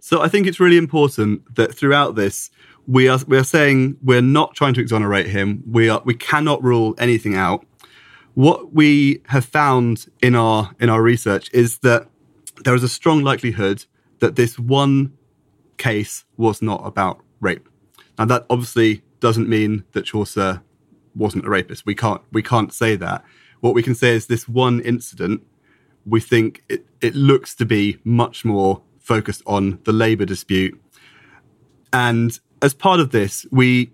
So 0.00 0.22
I 0.22 0.28
think 0.28 0.46
it's 0.46 0.60
really 0.60 0.76
important 0.76 1.56
that 1.56 1.74
throughout 1.74 2.14
this 2.14 2.50
we 2.86 3.08
are 3.08 3.18
we 3.26 3.36
are 3.36 3.44
saying 3.44 3.96
we're 4.02 4.22
not 4.22 4.54
trying 4.54 4.74
to 4.74 4.80
exonerate 4.80 5.26
him. 5.26 5.62
We 5.66 5.88
are 5.88 6.02
we 6.04 6.14
cannot 6.14 6.62
rule 6.62 6.94
anything 6.98 7.34
out. 7.34 7.66
What 8.34 8.72
we 8.72 9.22
have 9.26 9.44
found 9.44 10.06
in 10.22 10.34
our 10.34 10.70
in 10.78 10.88
our 10.88 11.02
research 11.02 11.50
is 11.52 11.78
that 11.78 12.08
there 12.64 12.74
is 12.74 12.82
a 12.82 12.88
strong 12.88 13.22
likelihood 13.22 13.84
that 14.20 14.36
this 14.36 14.58
one 14.58 15.12
case 15.78 16.24
was 16.36 16.62
not 16.62 16.86
about 16.86 17.20
rape. 17.40 17.68
Now 18.18 18.26
that 18.26 18.46
obviously 18.48 19.02
doesn't 19.20 19.48
mean 19.48 19.84
that 19.92 20.04
Chaucer 20.04 20.62
wasn't 21.14 21.46
a 21.46 21.50
rapist. 21.50 21.86
We 21.86 21.94
can't 21.94 22.22
we 22.32 22.42
can't 22.42 22.72
say 22.72 22.96
that. 22.96 23.24
What 23.60 23.74
we 23.74 23.82
can 23.82 23.94
say 23.94 24.14
is 24.14 24.26
this 24.26 24.48
one 24.48 24.80
incident 24.80 25.42
we 26.06 26.20
think 26.20 26.62
it, 26.68 26.86
it 27.00 27.14
looks 27.16 27.54
to 27.56 27.66
be 27.66 27.98
much 28.04 28.44
more 28.44 28.80
focused 29.00 29.42
on 29.44 29.80
the 29.84 29.92
labour 29.92 30.24
dispute. 30.24 30.80
And 31.92 32.38
as 32.62 32.74
part 32.74 33.00
of 33.00 33.10
this, 33.10 33.46
we 33.50 33.90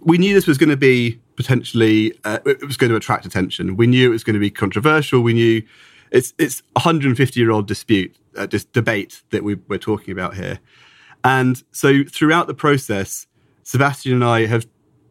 we 0.00 0.18
knew 0.18 0.34
this 0.34 0.46
was 0.46 0.58
going 0.58 0.70
to 0.70 0.76
be 0.76 1.20
potentially 1.36 2.12
uh, 2.24 2.38
it 2.46 2.64
was 2.64 2.76
going 2.76 2.90
to 2.90 2.96
attract 2.96 3.26
attention. 3.26 3.76
We 3.76 3.86
knew 3.86 4.08
it 4.08 4.12
was 4.12 4.24
going 4.24 4.34
to 4.34 4.40
be 4.40 4.50
controversial. 4.50 5.20
We 5.20 5.34
knew 5.34 5.62
it's 6.10 6.34
it's 6.38 6.60
a 6.76 6.80
150 6.80 7.40
year 7.40 7.50
old 7.50 7.66
dispute, 7.66 8.14
uh, 8.36 8.46
this 8.46 8.64
debate 8.64 9.22
that 9.30 9.42
we, 9.42 9.56
we're 9.68 9.78
talking 9.78 10.12
about 10.12 10.34
here. 10.34 10.60
And 11.22 11.62
so 11.72 12.04
throughout 12.04 12.46
the 12.46 12.54
process, 12.54 13.26
Sebastian 13.62 14.12
and 14.12 14.24
I 14.24 14.46
have 14.46 14.66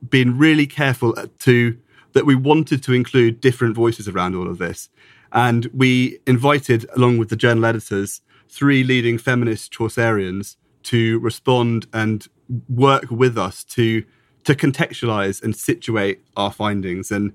been 0.07 0.37
really 0.37 0.67
careful 0.67 1.13
to 1.39 1.77
that 2.13 2.25
we 2.25 2.35
wanted 2.35 2.83
to 2.83 2.93
include 2.93 3.41
different 3.41 3.75
voices 3.75 4.07
around 4.07 4.35
all 4.35 4.47
of 4.47 4.59
this. 4.59 4.89
And 5.31 5.65
we 5.73 6.19
invited, 6.27 6.85
along 6.95 7.17
with 7.17 7.29
the 7.29 7.35
journal 7.35 7.65
editors, 7.65 8.21
three 8.47 8.83
leading 8.83 9.17
feminist 9.17 9.73
Chaucerians 9.73 10.57
to 10.83 11.17
respond 11.19 11.87
and 11.91 12.27
work 12.69 13.09
with 13.09 13.37
us 13.37 13.63
to 13.63 14.03
to 14.43 14.55
contextualize 14.55 15.41
and 15.41 15.55
situate 15.55 16.21
our 16.35 16.51
findings. 16.51 17.11
And 17.11 17.31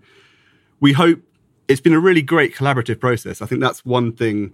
we 0.81 0.92
hope 0.92 1.21
it's 1.66 1.81
been 1.81 1.94
a 1.94 2.01
really 2.01 2.23
great 2.23 2.55
collaborative 2.55 3.01
process. 3.01 3.40
I 3.40 3.47
think 3.47 3.61
that's 3.61 3.85
one 3.85 4.12
thing. 4.12 4.53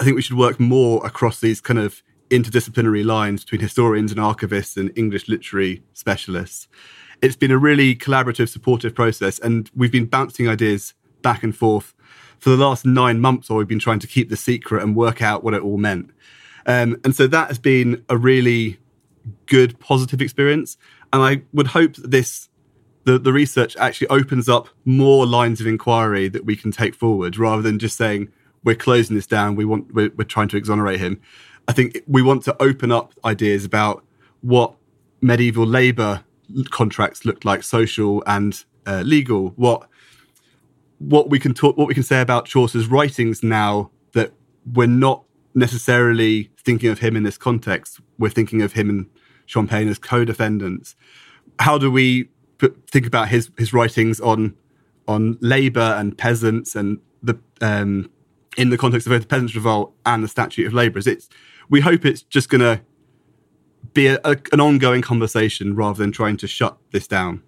I 0.00 0.04
think 0.04 0.16
we 0.16 0.22
should 0.22 0.36
work 0.36 0.58
more 0.60 1.04
across 1.06 1.40
these 1.40 1.60
kind 1.60 1.78
of 1.78 2.02
interdisciplinary 2.30 3.04
lines 3.04 3.44
between 3.44 3.60
historians 3.60 4.10
and 4.10 4.20
archivists 4.20 4.76
and 4.76 4.90
English 4.96 5.28
literary 5.28 5.82
specialists. 5.92 6.68
It's 7.22 7.36
been 7.36 7.50
a 7.50 7.58
really 7.58 7.94
collaborative, 7.94 8.48
supportive 8.48 8.94
process, 8.94 9.38
and 9.38 9.70
we've 9.74 9.92
been 9.92 10.06
bouncing 10.06 10.48
ideas 10.48 10.92
back 11.22 11.42
and 11.42 11.56
forth 11.56 11.94
for 12.38 12.50
the 12.50 12.56
last 12.56 12.84
nine 12.84 13.20
months, 13.20 13.48
or 13.48 13.58
we've 13.58 13.68
been 13.68 13.78
trying 13.78 14.00
to 14.00 14.06
keep 14.06 14.28
the 14.28 14.36
secret 14.36 14.82
and 14.82 14.94
work 14.94 15.22
out 15.22 15.42
what 15.42 15.54
it 15.54 15.62
all 15.62 15.78
meant. 15.78 16.10
Um, 16.66 17.00
and 17.04 17.14
so 17.14 17.26
that 17.28 17.48
has 17.48 17.58
been 17.58 18.04
a 18.08 18.18
really 18.18 18.78
good, 19.46 19.78
positive 19.80 20.20
experience. 20.20 20.76
And 21.12 21.22
I 21.22 21.42
would 21.52 21.68
hope 21.68 21.94
that 21.94 22.10
this, 22.10 22.48
the, 23.04 23.18
the 23.18 23.32
research 23.32 23.76
actually 23.76 24.08
opens 24.08 24.48
up 24.48 24.68
more 24.84 25.26
lines 25.26 25.60
of 25.60 25.66
inquiry 25.66 26.28
that 26.28 26.44
we 26.44 26.56
can 26.56 26.72
take 26.72 26.94
forward 26.94 27.38
rather 27.38 27.62
than 27.62 27.78
just 27.78 27.96
saying, 27.96 28.32
we're 28.64 28.74
closing 28.74 29.14
this 29.14 29.26
down. 29.26 29.54
We 29.54 29.64
want, 29.64 29.94
we're, 29.94 30.10
we're 30.16 30.24
trying 30.24 30.48
to 30.48 30.56
exonerate 30.56 30.98
him. 30.98 31.20
I 31.68 31.72
think 31.72 32.02
we 32.06 32.22
want 32.22 32.42
to 32.44 32.56
open 32.60 32.90
up 32.90 33.12
ideas 33.24 33.64
about 33.64 34.04
what 34.40 34.74
medieval 35.20 35.66
labor 35.66 36.24
contracts 36.70 37.24
looked 37.24 37.44
like, 37.44 37.62
social 37.62 38.22
and 38.26 38.64
uh, 38.86 39.02
legal. 39.04 39.50
What 39.50 39.88
what 40.98 41.28
we 41.28 41.38
can 41.38 41.52
talk, 41.52 41.76
what 41.76 41.88
we 41.88 41.94
can 41.94 42.02
say 42.02 42.20
about 42.20 42.46
Chaucer's 42.46 42.86
writings 42.86 43.42
now 43.42 43.90
that 44.12 44.32
we're 44.72 44.86
not 44.86 45.24
necessarily 45.54 46.50
thinking 46.64 46.90
of 46.90 47.00
him 47.00 47.16
in 47.16 47.22
this 47.22 47.36
context. 47.36 48.00
We're 48.18 48.30
thinking 48.30 48.62
of 48.62 48.72
him 48.72 48.88
and 48.88 49.10
Champagne 49.46 49.88
as 49.88 49.98
co-defendants. 49.98 50.94
How 51.58 51.78
do 51.78 51.90
we 51.90 52.28
think 52.90 53.06
about 53.06 53.28
his 53.28 53.50
his 53.58 53.72
writings 53.72 54.20
on 54.20 54.54
on 55.08 55.38
labour 55.40 55.94
and 55.98 56.16
peasants 56.16 56.74
and 56.74 56.98
the 57.22 57.38
um, 57.60 58.10
in 58.56 58.70
the 58.70 58.78
context 58.78 59.06
of 59.06 59.12
both 59.12 59.22
the 59.22 59.28
Peasants' 59.28 59.54
Revolt 59.54 59.94
and 60.04 60.22
the 60.22 60.28
Statute 60.28 60.66
of 60.66 60.74
Labourers? 60.74 61.06
It's 61.06 61.28
we 61.68 61.80
hope 61.80 62.04
it's 62.04 62.22
just 62.22 62.48
going 62.48 62.60
to 62.60 62.80
be 63.92 64.06
a, 64.08 64.18
a, 64.24 64.36
an 64.52 64.60
ongoing 64.60 65.02
conversation 65.02 65.74
rather 65.74 65.98
than 65.98 66.12
trying 66.12 66.36
to 66.38 66.46
shut 66.46 66.76
this 66.92 67.06
down. 67.06 67.42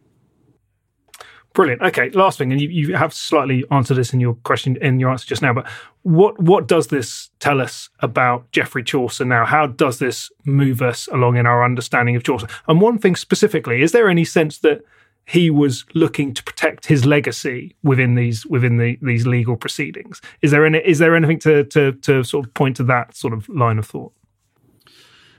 Brilliant. 1.54 1.82
Okay, 1.82 2.10
last 2.10 2.38
thing, 2.38 2.52
and 2.52 2.60
you, 2.60 2.68
you 2.68 2.94
have 2.94 3.12
slightly 3.12 3.64
answered 3.70 3.94
this 3.96 4.12
in 4.12 4.20
your 4.20 4.34
question 4.44 4.76
in 4.80 5.00
your 5.00 5.10
answer 5.10 5.26
just 5.26 5.42
now, 5.42 5.52
but 5.52 5.66
what 6.02 6.40
what 6.40 6.68
does 6.68 6.88
this 6.88 7.30
tell 7.40 7.60
us 7.60 7.88
about 8.00 8.50
Geoffrey 8.52 8.84
Chaucer 8.84 9.24
now? 9.24 9.44
How 9.44 9.66
does 9.66 9.98
this 9.98 10.30
move 10.44 10.82
us 10.82 11.08
along 11.08 11.36
in 11.36 11.46
our 11.46 11.64
understanding 11.64 12.14
of 12.16 12.22
Chaucer? 12.22 12.46
And 12.68 12.80
one 12.80 12.98
thing 12.98 13.16
specifically, 13.16 13.82
is 13.82 13.92
there 13.92 14.08
any 14.08 14.24
sense 14.24 14.58
that 14.58 14.82
he 15.26 15.50
was 15.50 15.84
looking 15.94 16.32
to 16.32 16.42
protect 16.42 16.86
his 16.86 17.04
legacy 17.04 17.76
within 17.82 18.14
these 18.14 18.46
within 18.46 18.78
the, 18.78 18.98
these 19.02 19.26
legal 19.26 19.56
proceedings? 19.56 20.20
Is 20.42 20.52
there 20.52 20.64
any 20.64 20.78
is 20.78 20.98
there 20.98 21.16
anything 21.16 21.38
to, 21.40 21.64
to 21.64 21.92
to 21.92 22.22
sort 22.24 22.46
of 22.46 22.54
point 22.54 22.76
to 22.76 22.84
that 22.84 23.16
sort 23.16 23.32
of 23.32 23.48
line 23.48 23.78
of 23.78 23.86
thought? 23.86 24.12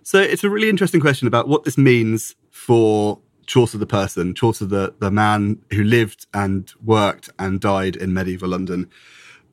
So 0.04 0.19
it's 0.19 0.43
a 0.43 0.50
really 0.50 0.69
interesting 0.69 1.02
question 1.02 1.28
about 1.28 1.48
what 1.48 1.63
this 1.63 1.78
means 1.78 2.36
for 2.52 3.19
Chaucer 3.50 3.80
the 3.80 3.88
person, 3.88 4.36
Chaucer 4.36 4.66
the, 4.66 4.94
the 5.00 5.10
man 5.10 5.60
who 5.74 5.84
lived 5.84 6.28
and 6.36 6.72
worked 6.86 7.32
and 7.40 7.60
died 7.60 7.96
in 7.96 8.14
medieval 8.14 8.50
London. 8.50 8.88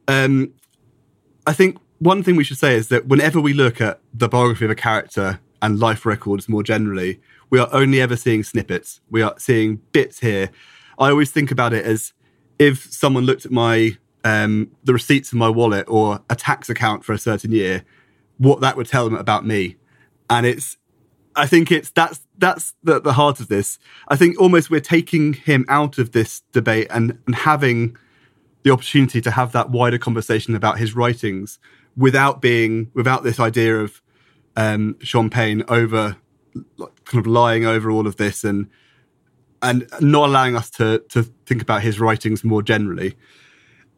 Um, 0.07 0.53
I 1.47 1.55
think 1.55 1.79
one 1.99 2.23
thing 2.23 2.37
we 2.37 2.45
should 2.45 2.59
say 2.59 2.75
is 2.75 2.89
that 2.89 3.07
whenever 3.07 3.41
we 3.41 3.55
look 3.55 3.81
at 3.81 4.01
the 4.13 4.29
biography 4.29 4.67
of 4.67 4.71
a 4.71 4.75
character 4.75 5.41
and 5.63 5.81
life 5.81 6.05
records 6.05 6.47
more 6.47 6.63
generally, 6.63 7.21
we 7.49 7.59
are 7.59 7.71
only 7.73 7.99
ever 8.01 8.17
seeing 8.17 8.43
snippets. 8.43 9.01
We 9.11 9.23
are 9.23 9.35
seeing 9.39 9.77
bits 9.93 10.21
here. 10.21 10.51
I 10.99 11.09
always 11.09 11.31
think 11.31 11.51
about 11.51 11.73
it 11.73 11.87
as 11.87 12.13
if 12.59 12.93
someone 12.93 13.25
looked 13.25 13.47
at 13.47 13.53
my 13.53 13.97
um, 14.25 14.73
the 14.85 14.93
receipts 14.93 15.33
in 15.33 15.39
my 15.39 15.49
wallet 15.49 15.87
or 15.89 16.21
a 16.29 16.37
tax 16.37 16.69
account 16.69 17.03
for 17.03 17.15
a 17.15 17.19
certain 17.19 17.53
year, 17.53 17.85
what 18.37 18.61
that 18.61 18.77
would 18.77 18.89
tell 18.89 19.07
them 19.07 19.15
about 19.17 19.47
me. 19.47 19.77
And 20.29 20.45
it's 20.45 20.77
I 21.35 21.47
think 21.47 21.73
it's 21.73 21.91
that's 21.91 22.21
that's 22.38 22.75
the, 22.83 23.01
the 23.01 23.14
heart 23.14 23.40
of 23.40 23.49
this. 23.49 23.79
I 24.09 24.16
think 24.16 24.38
almost 24.40 24.70
we're 24.70 24.81
taking 24.81 25.33
him 25.33 25.64
out 25.68 25.99
of 25.99 26.12
this 26.12 26.42
debate 26.53 26.88
and, 26.90 27.18
and 27.27 27.35
having 27.35 27.96
the 28.62 28.70
opportunity 28.70 29.20
to 29.20 29.31
have 29.31 29.53
that 29.53 29.70
wider 29.70 29.99
conversation 29.99 30.55
about 30.55 30.79
his 30.79 30.94
writings 30.94 31.59
without 31.96 32.40
being 32.40 32.90
without 32.94 33.22
this 33.22 33.40
idea 33.40 33.79
of 33.79 34.03
um, 34.57 34.96
Champagne 35.01 35.62
over 35.68 36.16
kind 37.05 37.20
of 37.20 37.27
lying 37.27 37.64
over 37.64 37.90
all 37.90 38.07
of 38.07 38.16
this 38.16 38.44
and 38.44 38.68
and 39.62 39.88
not 40.01 40.29
allowing 40.29 40.57
us 40.57 40.70
to 40.70 41.03
to 41.11 41.22
think 41.46 41.62
about 41.62 41.83
his 41.83 42.01
writings 42.01 42.44
more 42.44 42.62
generally. 42.62 43.14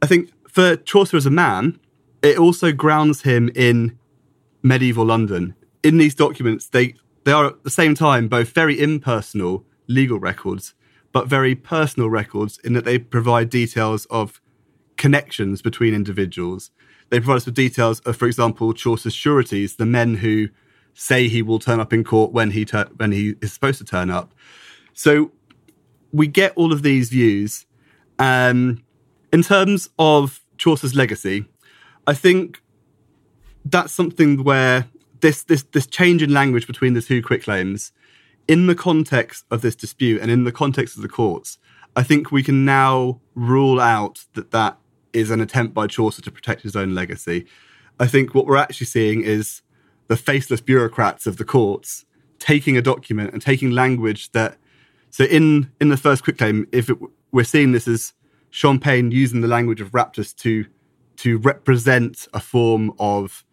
I 0.02 0.06
think 0.06 0.30
for 0.48 0.76
Chaucer 0.76 1.16
as 1.16 1.26
a 1.26 1.30
man, 1.30 1.78
it 2.22 2.38
also 2.38 2.72
grounds 2.72 3.22
him 3.22 3.50
in 3.54 3.98
medieval 4.62 5.04
London. 5.04 5.54
In 5.82 5.98
these 5.98 6.14
documents, 6.14 6.68
they 6.68 6.94
they 7.28 7.34
are 7.34 7.48
at 7.48 7.62
the 7.62 7.68
same 7.68 7.94
time 7.94 8.26
both 8.26 8.54
very 8.54 8.80
impersonal 8.80 9.62
legal 9.86 10.18
records, 10.18 10.72
but 11.12 11.28
very 11.28 11.54
personal 11.54 12.08
records 12.08 12.58
in 12.64 12.72
that 12.72 12.86
they 12.86 12.98
provide 12.98 13.50
details 13.50 14.06
of 14.06 14.40
connections 14.96 15.60
between 15.60 15.92
individuals. 15.92 16.70
They 17.10 17.18
provide 17.18 17.36
us 17.36 17.44
with 17.44 17.54
details 17.54 18.00
of, 18.00 18.16
for 18.16 18.24
example, 18.24 18.72
Chaucer's 18.72 19.12
sureties, 19.12 19.76
the 19.76 19.84
men 19.84 20.14
who 20.14 20.48
say 20.94 21.28
he 21.28 21.42
will 21.42 21.58
turn 21.58 21.80
up 21.80 21.92
in 21.92 22.02
court 22.02 22.32
when 22.32 22.52
he 22.52 22.64
when 22.96 23.12
he 23.12 23.34
is 23.42 23.52
supposed 23.52 23.76
to 23.76 23.84
turn 23.84 24.08
up. 24.08 24.32
So 24.94 25.30
we 26.10 26.28
get 26.28 26.54
all 26.56 26.72
of 26.72 26.82
these 26.82 27.10
views. 27.10 27.66
Um, 28.18 28.82
in 29.34 29.42
terms 29.42 29.90
of 29.98 30.40
Chaucer's 30.56 30.94
legacy, 30.94 31.44
I 32.06 32.14
think 32.14 32.62
that's 33.66 33.92
something 33.92 34.44
where 34.44 34.86
this 35.20 35.42
this 35.44 35.62
this 35.72 35.86
change 35.86 36.22
in 36.22 36.32
language 36.32 36.66
between 36.66 36.94
the 36.94 37.02
two 37.02 37.22
quitclaims 37.22 37.92
in 38.46 38.66
the 38.66 38.74
context 38.74 39.44
of 39.50 39.60
this 39.60 39.76
dispute 39.76 40.20
and 40.20 40.30
in 40.30 40.44
the 40.44 40.52
context 40.52 40.96
of 40.96 41.02
the 41.02 41.08
courts 41.08 41.58
i 41.96 42.02
think 42.02 42.30
we 42.30 42.42
can 42.42 42.64
now 42.64 43.20
rule 43.34 43.80
out 43.80 44.24
that 44.34 44.50
that 44.50 44.78
is 45.12 45.30
an 45.30 45.40
attempt 45.40 45.74
by 45.74 45.86
chaucer 45.86 46.22
to 46.22 46.30
protect 46.30 46.62
his 46.62 46.76
own 46.76 46.94
legacy 46.94 47.46
i 47.98 48.06
think 48.06 48.34
what 48.34 48.46
we're 48.46 48.56
actually 48.56 48.86
seeing 48.86 49.22
is 49.22 49.62
the 50.08 50.16
faceless 50.16 50.60
bureaucrats 50.60 51.26
of 51.26 51.36
the 51.36 51.44
courts 51.44 52.06
taking 52.38 52.76
a 52.76 52.82
document 52.82 53.32
and 53.32 53.42
taking 53.42 53.70
language 53.70 54.32
that. 54.32 54.56
So 55.10 55.24
in 55.24 55.70
in 55.80 55.88
the 55.88 55.96
first 55.96 56.24
quitclaim, 56.24 56.66
if 56.72 56.90
it, 56.90 56.98
we're 57.32 57.44
seeing 57.44 57.72
this 57.72 57.88
as 57.88 58.14
Champagne 58.50 59.10
using 59.10 59.40
the 59.40 59.48
language 59.48 59.80
of 59.80 59.90
raptus 59.92 60.34
to 60.36 60.66
to 61.16 61.38
represent 61.38 62.28
a 62.32 62.40
form 62.40 62.92
of 62.98 63.44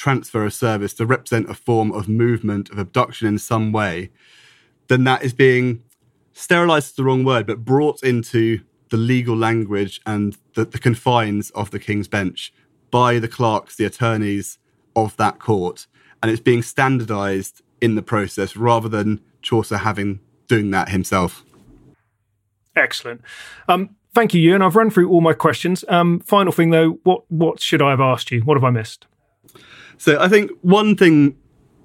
transfer 0.00 0.46
of 0.46 0.54
service, 0.54 0.94
to 0.94 1.04
represent 1.04 1.50
a 1.50 1.54
form 1.54 1.92
of 1.92 2.08
movement 2.08 2.70
of 2.70 2.78
abduction 2.78 3.28
in 3.28 3.38
some 3.38 3.70
way, 3.70 4.10
then 4.88 5.04
that 5.04 5.22
is 5.22 5.34
being 5.34 5.82
sterilized 6.32 6.86
is 6.86 6.92
the 6.94 7.04
wrong 7.04 7.22
word, 7.22 7.46
but 7.46 7.66
brought 7.66 8.02
into 8.02 8.60
the 8.88 8.96
legal 8.96 9.36
language 9.36 10.00
and 10.06 10.38
the, 10.54 10.64
the 10.64 10.78
confines 10.78 11.50
of 11.50 11.70
the 11.70 11.78
King's 11.78 12.08
Bench 12.08 12.52
by 12.90 13.18
the 13.18 13.28
clerks, 13.28 13.76
the 13.76 13.84
attorneys 13.84 14.58
of 14.96 15.16
that 15.18 15.38
court, 15.38 15.86
and 16.22 16.30
it's 16.30 16.40
being 16.40 16.62
standardized 16.62 17.60
in 17.82 17.94
the 17.94 18.02
process 18.02 18.56
rather 18.56 18.88
than 18.88 19.20
Chaucer 19.42 19.78
having 19.78 20.20
doing 20.48 20.70
that 20.70 20.88
himself. 20.88 21.44
Excellent. 22.74 23.20
Um, 23.68 23.96
thank 24.14 24.32
you, 24.32 24.40
Euan. 24.50 24.64
I've 24.64 24.76
run 24.76 24.90
through 24.90 25.10
all 25.10 25.20
my 25.20 25.34
questions. 25.34 25.84
Um, 25.88 26.20
final 26.20 26.52
thing 26.52 26.70
though, 26.70 26.98
what 27.04 27.30
what 27.30 27.60
should 27.60 27.82
I 27.82 27.90
have 27.90 28.00
asked 28.00 28.30
you? 28.30 28.40
What 28.40 28.56
have 28.56 28.64
I 28.64 28.70
missed? 28.70 29.06
So 30.00 30.18
I 30.18 30.28
think 30.28 30.50
one 30.62 30.96
thing 30.96 31.36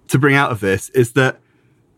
to 0.08 0.18
bring 0.18 0.36
out 0.36 0.50
of 0.50 0.62
this 0.62 0.88
is 0.92 1.12
that 1.14 1.42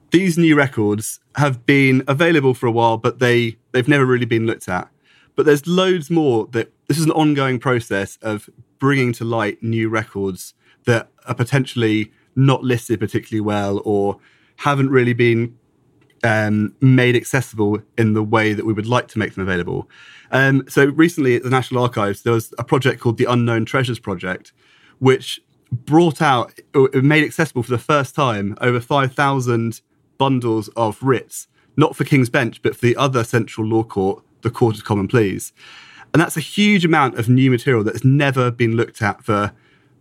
these 0.09 0.35
new 0.35 0.55
records 0.55 1.19
have 1.35 1.63
been 1.67 2.03
available 2.07 2.55
for 2.55 2.65
a 2.65 2.71
while, 2.71 2.97
but 2.97 3.19
they 3.19 3.57
they've 3.71 3.87
never 3.87 4.03
really 4.03 4.25
been 4.25 4.47
looked 4.47 4.67
at. 4.67 4.89
But 5.35 5.45
there's 5.45 5.67
loads 5.67 6.09
more 6.09 6.47
that 6.53 6.73
this 6.87 6.97
is 6.97 7.05
an 7.05 7.11
ongoing 7.11 7.59
process 7.59 8.17
of 8.23 8.49
bringing 8.79 9.13
to 9.13 9.25
light 9.25 9.61
new 9.61 9.89
records 9.89 10.55
that 10.85 11.11
are 11.27 11.35
potentially 11.35 12.11
not 12.35 12.63
listed 12.63 12.99
particularly 12.99 13.41
well 13.41 13.79
or 13.85 14.17
haven't 14.55 14.89
really 14.89 15.13
been 15.13 15.55
um, 16.23 16.73
made 16.81 17.15
accessible 17.15 17.83
in 17.95 18.13
the 18.13 18.23
way 18.23 18.53
that 18.53 18.65
we 18.65 18.73
would 18.73 18.87
like 18.87 19.07
to 19.09 19.19
make 19.19 19.35
them 19.35 19.43
available. 19.43 19.87
Um, 20.31 20.63
so 20.67 20.85
recently 20.85 21.35
at 21.35 21.43
the 21.43 21.51
National 21.51 21.83
Archives, 21.83 22.23
there 22.23 22.33
was 22.33 22.55
a 22.57 22.63
project 22.63 23.01
called 23.01 23.19
the 23.19 23.25
Unknown 23.25 23.65
Treasures 23.65 23.99
Project, 23.99 24.51
which 24.97 25.39
brought 25.71 26.21
out, 26.21 26.53
made 26.93 27.23
accessible 27.23 27.63
for 27.63 27.71
the 27.71 27.77
first 27.77 28.15
time 28.15 28.57
over 28.61 28.79
5,000 28.79 29.81
bundles 30.17 30.69
of 30.69 31.01
writs, 31.01 31.47
not 31.75 31.95
for 31.95 32.03
King's 32.03 32.29
Bench, 32.29 32.61
but 32.61 32.75
for 32.75 32.85
the 32.85 32.95
other 32.95 33.23
central 33.23 33.67
law 33.67 33.83
court, 33.83 34.23
the 34.41 34.49
Court 34.49 34.77
of 34.77 34.85
Common 34.85 35.07
Pleas. 35.07 35.53
And 36.13 36.21
that's 36.21 36.37
a 36.37 36.41
huge 36.41 36.85
amount 36.85 37.19
of 37.19 37.29
new 37.29 37.51
material 37.51 37.83
that 37.83 37.93
has 37.93 38.05
never 38.05 38.49
been 38.49 38.75
looked 38.75 39.01
at 39.01 39.23
for 39.23 39.53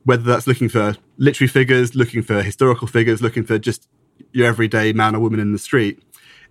whether 0.04 0.22
that's 0.22 0.46
looking 0.46 0.68
for 0.68 0.96
literary 1.18 1.48
figures, 1.48 1.94
looking 1.96 2.22
for 2.22 2.42
historical 2.42 2.86
figures, 2.86 3.20
looking 3.20 3.44
for 3.44 3.58
just 3.58 3.88
your 4.32 4.46
everyday 4.46 4.92
man 4.92 5.16
or 5.16 5.20
woman 5.20 5.40
in 5.40 5.52
the 5.52 5.58
street. 5.58 6.00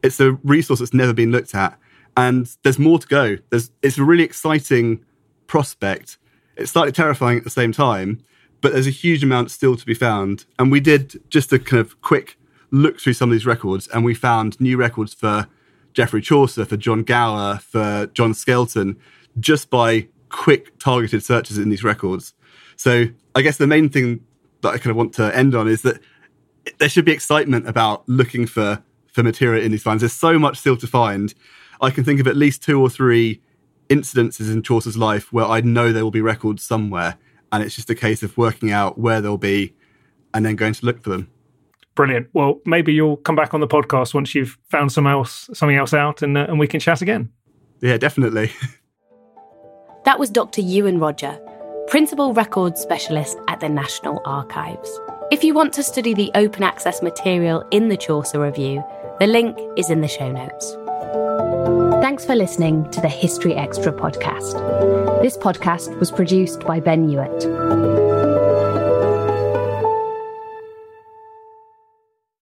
It's 0.04 0.20
a 0.20 0.34
resource 0.44 0.80
that's 0.80 0.94
never 0.94 1.14
been 1.14 1.32
looked 1.32 1.56
at. 1.56 1.80
And 2.18 2.50
there's 2.64 2.80
more 2.80 3.00
to 3.00 3.08
go. 3.08 3.38
There's, 3.50 3.72
it's 3.82 3.98
a 3.98 4.04
really 4.04 4.24
exciting 4.24 5.04
prospect. 5.48 6.18
It's 6.58 6.72
slightly 6.72 6.92
terrifying 6.92 7.38
at 7.38 7.44
the 7.44 7.50
same 7.50 7.72
time, 7.72 8.24
but 8.66 8.74
there's 8.74 8.88
a 8.88 8.90
huge 8.90 9.24
amount 9.24 9.52
still 9.52 9.76
to 9.76 9.86
be 9.86 9.94
found. 9.94 10.46
And 10.58 10.72
we 10.72 10.80
did 10.80 11.22
just 11.30 11.54
a 11.54 11.60
kind 11.60 11.80
of 11.80 12.02
quick 12.02 12.36
look 12.72 13.00
through 13.00 13.14
some 13.14 13.30
of 13.30 13.34
these 13.34 13.46
records 13.46 13.88
and 13.90 14.04
we 14.04 14.16
found 14.16 14.60
new 14.60 14.76
records 14.76 15.14
for 15.14 15.48
Geoffrey 15.94 16.20
Chaucer, 16.20 16.66
for 16.66 16.76
John 16.76 17.04
Gower, 17.04 17.60
for 17.60 18.08
John 18.16 18.34
Skelton, 18.34 18.98
just 19.40 19.70
by 19.70 20.08
quick 20.30 20.80
targeted 20.80 21.24
searches 21.24 21.60
in 21.60 21.70
these 21.70 21.84
records. 21.84 22.34
So 22.76 23.06
I 23.36 23.44
guess 23.44 23.58
the 23.58 23.68
main 23.68 23.88
thing 23.88 24.26
that 24.62 24.70
I 24.70 24.80
kind 24.80 24.90
of 24.90 24.96
want 24.96 25.14
to 25.14 25.38
end 25.38 25.54
on 25.54 25.68
is 25.68 25.84
that 25.84 26.02
there 26.80 26.90
should 26.90 27.06
be 27.06 27.12
excitement 27.12 27.70
about 27.70 28.10
looking 28.10 28.48
for 28.48 28.82
for 29.14 29.22
material 29.22 29.64
in 29.64 29.74
these 29.74 29.84
finds. 29.84 30.02
There's 30.02 30.12
so 30.12 30.40
much 30.40 30.58
still 30.58 30.78
to 30.78 30.88
find. 30.88 31.36
I 31.82 31.92
can 31.92 32.04
think 32.04 32.20
of 32.20 32.26
at 32.26 32.36
least 32.36 32.64
two 32.64 32.82
or 32.82 32.90
three 32.90 33.42
incidences 33.90 34.52
in 34.52 34.64
Chaucer's 34.64 34.98
life 34.98 35.32
where 35.32 35.46
I 35.46 35.62
know 35.62 35.92
there 35.92 36.04
will 36.04 36.10
be 36.10 36.20
records 36.20 36.64
somewhere, 36.64 37.20
and 37.52 37.64
it's 37.64 37.76
just 37.76 37.90
a 37.90 37.96
case 37.96 38.24
of 38.24 38.38
working 38.38 38.72
out 38.72 38.98
where 38.98 39.22
they'll 39.22 39.38
be 39.38 39.74
and 40.34 40.46
then 40.46 40.56
going 40.56 40.74
to 40.74 40.86
look 40.86 41.02
for 41.04 41.10
them. 41.12 41.30
Brilliant. 41.96 42.28
Well, 42.34 42.60
maybe 42.66 42.94
you'll 42.94 43.18
come 43.18 43.36
back 43.36 43.54
on 43.54 43.62
the 43.62 43.68
podcast 43.68 44.14
once 44.14 44.36
you've 44.36 44.58
found 44.70 44.92
some 44.92 45.08
else, 45.08 45.50
something 45.54 45.78
else 45.78 45.94
out, 45.94 46.22
and 46.22 46.38
uh, 46.38 46.46
and 46.50 46.60
we 46.60 46.68
can 46.68 46.80
chat 46.82 47.02
again. 47.02 47.32
Yeah, 47.82 47.98
definitely. 47.98 48.52
that 50.06 50.20
was 50.20 50.30
Dr. 50.30 50.62
Euan 50.62 51.00
Roger, 51.00 51.40
Principal 51.88 52.34
Records 52.34 52.82
Specialist 52.82 53.38
at 53.48 53.62
the 53.62 53.70
National 53.70 54.22
Archives. 54.26 55.00
If 55.32 55.44
you 55.44 55.54
want 55.54 55.74
to 55.74 55.84
study 55.84 56.14
the 56.14 56.32
open 56.36 56.64
access 56.64 57.02
material 57.02 57.66
in 57.72 57.88
the 57.88 57.98
Chaucer 57.98 58.42
Review, 58.42 58.84
the 59.20 59.28
link 59.28 59.58
is 59.78 59.90
in 59.90 60.02
the 60.02 60.08
show 60.08 60.32
notes. 60.32 60.76
Thanks 62.06 62.24
for 62.24 62.36
listening 62.36 62.88
to 62.92 63.02
the 63.02 63.10
History 63.10 63.56
Extra 63.56 63.92
podcast. 63.92 64.54
This 65.24 65.36
podcast 65.36 65.98
was 66.00 66.12
produced 66.12 66.60
by 66.60 66.80
Ben 66.80 67.10
Hewitt. 67.10 67.95